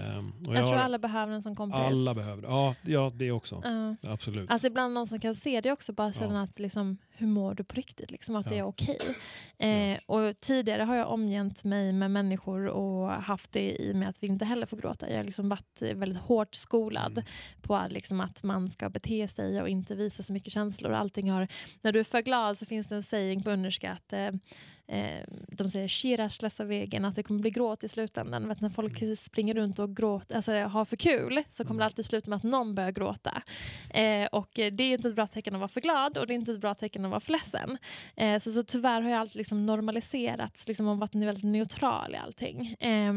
[0.47, 1.75] Och jag, jag tror alla behöver en sån kompis.
[1.79, 2.43] alla behöver.
[2.43, 3.61] Ja, ja, det också.
[3.63, 3.95] Ja.
[4.11, 4.51] Absolut.
[4.51, 6.13] Alltså ibland någon som kan se det också, bara Ja.
[6.13, 8.11] känna att liksom, hur mår du på riktigt?
[8.11, 8.65] Liksom, att det är Ja.
[8.65, 8.97] okej.
[9.57, 14.23] Eh, och tidigare har jag omgänt mig med människor och haft det i med att
[14.23, 15.09] vi inte heller får gråta.
[15.09, 17.23] Jag har liksom varit väldigt hårt skolad Mm.
[17.61, 20.91] på att, liksom, att man ska bete sig och inte visa så mycket känslor.
[20.91, 21.47] Allting har,
[21.81, 24.29] när du är för glad så finns det en saying på ungerska att eh,
[24.87, 28.47] eh, de säger shiras läsa vägen, att det kommer bli gråt i slutändan.
[28.47, 29.15] Vet, när folk Mm.
[29.15, 32.43] springer runt och gråter, alltså, har för kul så kommer det alltid sluta med att
[32.43, 33.41] någon börjar gråta.
[33.89, 36.33] Eh, och eh, det är inte ett bra tecken att vara för glad och det
[36.33, 37.77] är inte ett bra tecken att vara för ledsen.
[38.15, 42.17] Eh, så, så tyvärr har jag alltid liksom normaliserat liksom, och varit väldigt neutral i
[42.17, 42.75] allting.
[42.79, 43.13] Eh,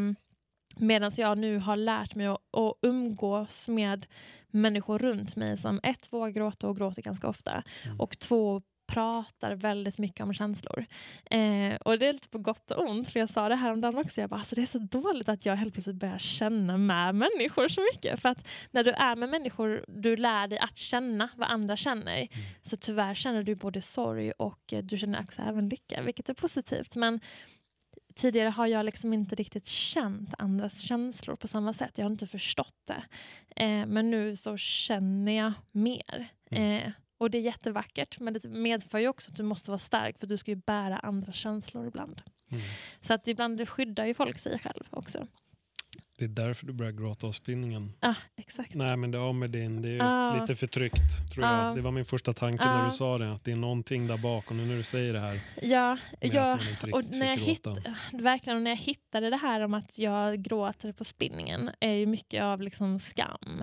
[0.76, 4.06] Medan jag nu har lärt mig att, att umgås med
[4.50, 8.00] människor runt mig som ett vågar gråta och gråter ganska ofta Mm.
[8.00, 10.87] och två pratar väldigt mycket om känslor.
[11.30, 13.80] Eh, och det är lite på gott och ont, för jag sa det här om
[13.80, 16.76] dagen också, jag bara, alltså det är så dåligt att jag helt plötsligt börjar känna
[16.76, 18.20] med människor så mycket.
[18.20, 22.28] För att när du är med människor, du lär dig att känna vad andra känner.
[22.62, 26.35] Så tyvärr känner du både sorg och eh, du känner också även lycka, vilket är
[26.35, 26.97] positivt.
[26.97, 27.20] Men
[28.14, 31.99] tidigare har jag liksom inte riktigt känt andras känslor på samma sätt.
[31.99, 33.05] Jag har inte förstått det.
[33.57, 36.28] Eh, men nu så känner jag mer.
[36.51, 40.18] Eh, och det är jättevackert, men det medför ju också att du måste vara stark
[40.18, 42.22] för du ska ju bära andras känslor ibland.
[42.50, 42.64] Mm.
[43.00, 45.26] Så att ibland skyddar ju folk sig själv också.
[46.18, 47.92] Det är därför du börjar gråta av spinningen.
[48.00, 48.74] Ja, exakt.
[48.74, 50.40] Nej men det har med din, det är Ja.
[50.40, 51.66] lite förtryckt tror Ja.
[51.66, 51.76] jag.
[51.76, 54.50] Det var min första tanke när du sa det, att det är någonting där bak
[54.50, 56.58] och nu när du säger det här Ja, ja
[56.92, 57.66] och när jag, hitt,
[58.12, 62.06] verkligen, och när jag hittade det här om att jag gråter på spinningen är ju
[62.06, 63.62] mycket av liksom skam.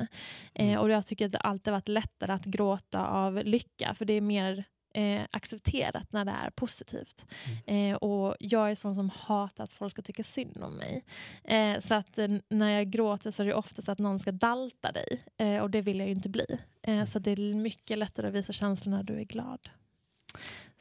[0.55, 0.73] Mm.
[0.73, 4.13] Eh, och jag tycker att det alltid varit lättare att gråta av lycka för det
[4.13, 4.63] är mer
[4.93, 7.25] eh, accepterat när det är positivt.
[7.67, 7.91] Mm.
[7.91, 11.03] Eh, och jag är sån som hatar att folk ska tycka synd om mig.
[11.43, 14.31] Eh, så att eh, när jag gråter så är det ofta så att någon ska
[14.31, 16.45] dalta dig eh, och det vill jag ju inte bli.
[16.83, 16.99] Mm.
[16.99, 19.69] Eh, så det är mycket lättare att visa känslor när du är glad.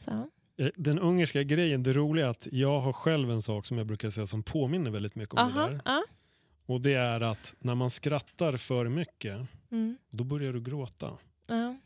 [0.05, 0.31] Så.
[0.77, 4.11] Den ungerska grejen, det roliga är att jag har själv en sak som jag brukar
[4.11, 5.81] säga som påminner väldigt mycket om det Aha, där.
[5.85, 6.03] ja.
[6.67, 9.41] Och det är att när man skrattar för mycket,
[9.73, 11.19] Mm, då börjar du gråta.
[11.47, 11.77] ja.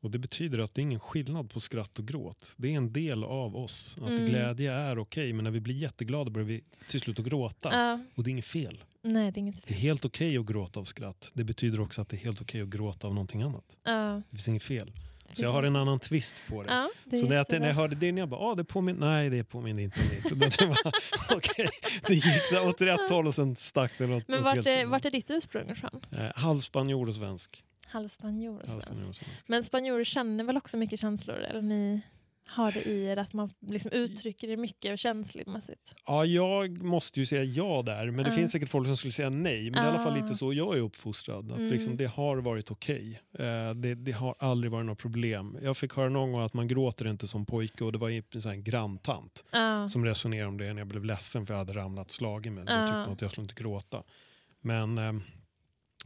[0.00, 2.52] Och det betyder att det är ingen skillnad på skratt och gråt.
[2.56, 3.96] Det är en del av oss.
[4.02, 4.26] Att Mm.
[4.26, 7.68] glädje är okej, men när vi blir jätteglada börjar vi till slut att gråta.
[7.72, 8.84] Ja, Och det är inget fel.
[9.02, 11.30] nej, det är inget Det är helt okej att gråta av skratt.
[11.34, 13.64] Det betyder också att det är helt okej att gråta av någonting annat.
[13.84, 14.92] Ja, Det finns inget fel.
[15.32, 16.70] Så jag har en annan twist på det.
[16.72, 19.30] Ja, det så när jag, när jag hörde det, jag bara, ah, det påminner, nej
[19.30, 20.30] det påminner inte om mitt.
[20.38, 20.92] Men det, var,
[21.36, 21.68] okej,
[22.06, 24.86] det gick så åt rätt håll och sen stack det åt, Men åt vart är,
[24.86, 26.00] vart är ditt ursprung ifrån?
[26.12, 27.64] Eh, halvspanjor och svensk.
[27.90, 28.62] Halvspanjor.
[28.66, 29.14] Halvspanjor.
[29.46, 31.36] Men spanjorer känner väl också mycket känslor?
[31.36, 32.00] Eller ni
[32.46, 35.94] har det i er att man liksom uttrycker det mycket känslomässigt?
[36.06, 38.36] Ja, jag måste ju säga ja där, men det Ja.
[38.36, 39.62] finns säkert folk som skulle säga nej.
[39.70, 41.52] Men det är i alla fall lite så jag är uppfostrad.
[41.52, 41.70] Att Mm.
[41.72, 43.20] liksom, det har varit okej.
[43.38, 45.58] Eh, det, det har aldrig varit något problem.
[45.62, 48.22] Jag fick höra någon gång att man gråter inte som pojke och det var en
[48.44, 49.44] här granntant
[49.90, 52.64] som resonerade om det när jag blev ledsen för jag hade ramlat och slagit mig.
[52.64, 52.86] Då Ja.
[52.86, 54.02] tyckte att jag skulle inte gråta.
[54.60, 55.22] Men ehm,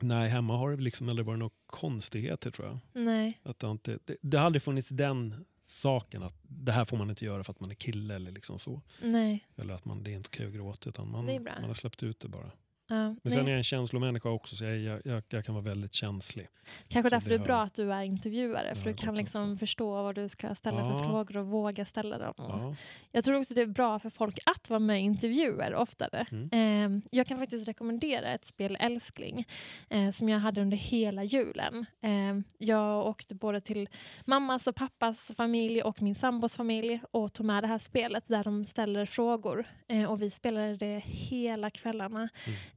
[0.02, 2.78] nej, hemma har det liksom aldrig varit några konstigheter tror jag.
[3.04, 3.40] nej.
[3.42, 6.96] Att det, har inte, det, det har aldrig funnits den saken att det här får
[6.96, 8.82] man inte göra för att man är kille eller liksom så.
[9.02, 9.46] Nej.
[9.56, 12.20] Eller att man, det är inte okej att gråta utan man, man har släppt ut
[12.20, 12.50] det bara.
[12.88, 13.32] Ja, Men nej.
[13.32, 16.48] sen är jag en känslomänniska också så jag, jag, jag, jag kan vara väldigt känslig.
[16.88, 19.58] Kanske så därför det är bra att du är intervjuare, för du kan liksom också.
[19.58, 20.98] förstå vad du ska ställa Ja.
[20.98, 22.34] för frågor och våga ställa dem.
[22.36, 22.74] Ja.
[23.12, 26.26] Jag tror också det är bra för folk att vara med i intervjuer oftare.
[26.30, 26.94] Mm.
[26.96, 29.44] Eh, jag kan faktiskt rekommendera ett spel Älskling
[29.90, 31.86] eh, som jag hade under hela julen.
[32.02, 33.88] Eh, jag åkte både till
[34.24, 38.44] mammas och pappas familj och min sambos familj och tog med det här spelet där
[38.44, 39.64] de ställer frågor.
[39.88, 42.28] Eh, och vi spelade det hela kvällarna.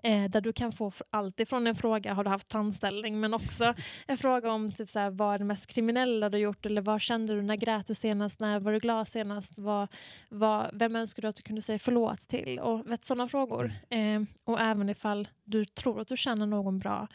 [0.04, 3.74] Eh, där du kan få allt ifrån en fråga, har du haft tandställning, men också
[4.08, 7.02] en fråga om typ så här, vad är det mest kriminella du gjort eller vad
[7.02, 9.88] kände du, när grät du senast, när var du glad senast, vad,
[10.30, 13.74] vad, vem önskar du att du kunde säga förlåt till och vet, sådana frågor.
[13.89, 17.08] Eh, och även ifall du tror att du känner någon bra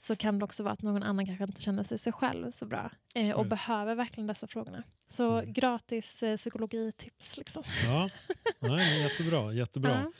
[0.00, 2.66] så kan det också vara att någon annan kanske inte känner sig, sig själv så
[2.66, 3.48] bra eh, och Mm.
[3.48, 4.82] behöver verkligen dessa frågorna.
[5.08, 5.52] Så Mm.
[5.52, 7.62] gratis eh, psykologitips liksom.
[7.86, 8.10] Ja,
[8.60, 9.52] Nej, jättebra.
[9.52, 9.90] jättebra.
[10.04, 10.12] Ja.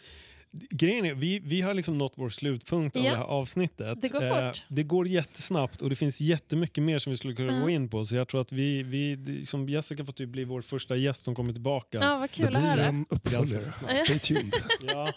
[0.71, 3.11] Grejen är, vi, vi har liksom nått vår slutpunkt av Ja.
[3.11, 3.99] det här avsnittet.
[4.03, 4.65] Det går Eh, fort.
[4.69, 7.61] det går jättesnabbt och det finns jättemycket mer som vi skulle kunna Ja.
[7.63, 8.05] gå in på.
[8.05, 11.25] Så jag tror att vi, vi det- som Jessica får typ bli vår första gäst
[11.25, 11.99] som kommer tillbaka.
[12.03, 13.97] Ja, vad Det kul att blir en uppföljare.
[13.97, 14.53] Stay tuned.
[14.87, 15.13] Ja.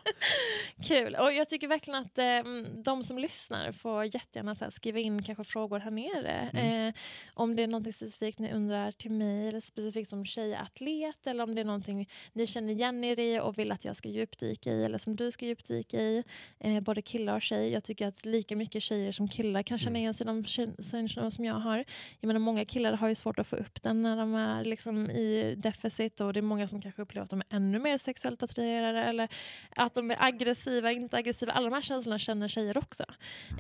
[0.84, 1.16] Kul.
[1.16, 5.24] Och jag tycker verkligen att eh, de som lyssnar får jättegärna så här, skriva in
[5.24, 6.50] kanske frågor här nere.
[6.54, 6.88] Mm.
[6.88, 6.94] Eh,
[7.34, 11.56] om det är något specifikt ni undrar till mig eller specifikt som tjejatlet eller om
[11.56, 14.84] det är någonting ni känner igen er i och vill att jag ska djupdyka i
[14.84, 16.24] eller som du ska djupdyka i.
[16.60, 17.70] Eh, både killar och tjej.
[17.72, 20.02] Jag tycker att lika mycket tjejer som killar kan känna Mm.
[20.02, 20.44] igen sig i de
[20.84, 21.84] känslorna som jag har.
[22.20, 25.12] Jag menar många killar har ju svårt att få upp den när de är liksom
[25.12, 28.44] i deficit och det är många som kanske upplever att de är ännu mer sexuellt
[28.44, 29.28] attraherade eller
[29.76, 31.52] att de är aggressiva, inte aggressiva.
[31.52, 33.04] Alla de här känslorna känner tjejer också.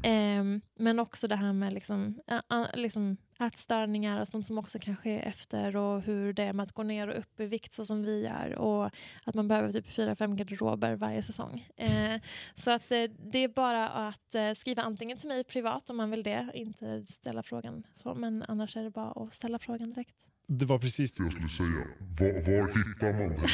[0.03, 4.79] Ehm, men också det här med liksom, ä- ä- liksom ätstörningar och sånt som också
[4.79, 7.73] kan ske efter och hur det är med att gå ner och upp i vikt
[7.73, 8.89] så som vi gör och
[9.23, 11.67] att man behöver typ fyra, fem garderober varje säsong.
[11.77, 12.21] Eh,
[12.55, 16.11] så att eh, det är bara att eh, skriva antingen till mig privat om man
[16.11, 20.15] vill det, inte ställa frågan så, men annars är det bara att ställa frågan direkt.
[20.47, 21.87] Det var precis jag skulle säga.
[22.19, 23.47] Var, var hittar man det?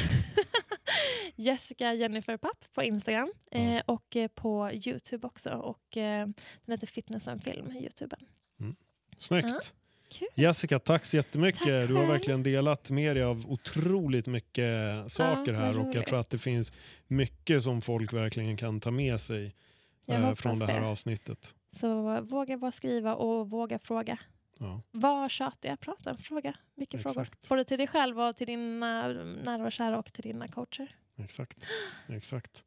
[1.35, 3.81] Jessica Jennifer Papp på Instagram eh, Ja.
[3.85, 5.49] och eh, på Youtube också.
[5.49, 6.27] Och, eh,
[6.65, 8.19] den heter Fitness and Film, Youtuben.
[9.21, 9.47] Snyggt.
[9.47, 9.61] Ja,
[10.09, 10.27] kul.
[10.35, 11.61] Jessica, tack så jättemycket.
[11.61, 16.05] Tack du har verkligen delat med dig av otroligt mycket saker vad här och jag
[16.05, 16.73] tror att det finns
[17.07, 19.55] mycket som folk verkligen kan ta med sig
[20.07, 20.87] eh, från det här det.
[20.87, 21.55] avsnittet.
[21.79, 24.17] Så våga bara skriva och våga fråga.
[24.59, 24.81] Ja.
[24.91, 26.53] Var tjatiga, prata, fråga.
[26.75, 27.21] Mycket frågor.
[27.21, 27.49] Exakt.
[27.49, 29.07] Både till dig själv och till dina
[29.43, 30.95] nära och kära och till dina coacher.
[31.17, 31.57] Exakt.
[32.07, 32.63] Exakt.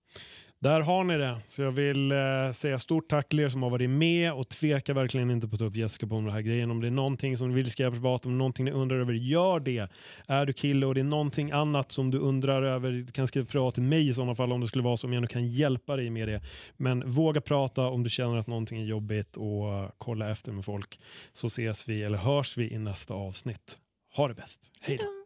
[0.64, 1.40] Där har ni det.
[1.46, 4.94] Så jag vill eh, säga stort tack till er som har varit med och tveka
[4.94, 6.70] verkligen inte på att ta upp Jessica på den här grejen.
[6.70, 9.60] Om det är någonting som ni vill skriva privat, om någonting ni undrar över, gör
[9.60, 9.88] det.
[10.26, 13.46] Är du kille och det är någonting annat som du undrar över, du kan skriva
[13.46, 15.48] privat till mig i sådana fall om det skulle vara så, om jag nu kan
[15.48, 16.42] hjälpa dig med det.
[16.76, 21.00] Men våga prata om du känner att någonting är jobbigt och kolla efter med folk.
[21.32, 23.78] Så ses vi, eller hörs vi i nästa avsnitt.
[24.16, 24.60] Ha det bäst.
[24.80, 25.23] Hej då!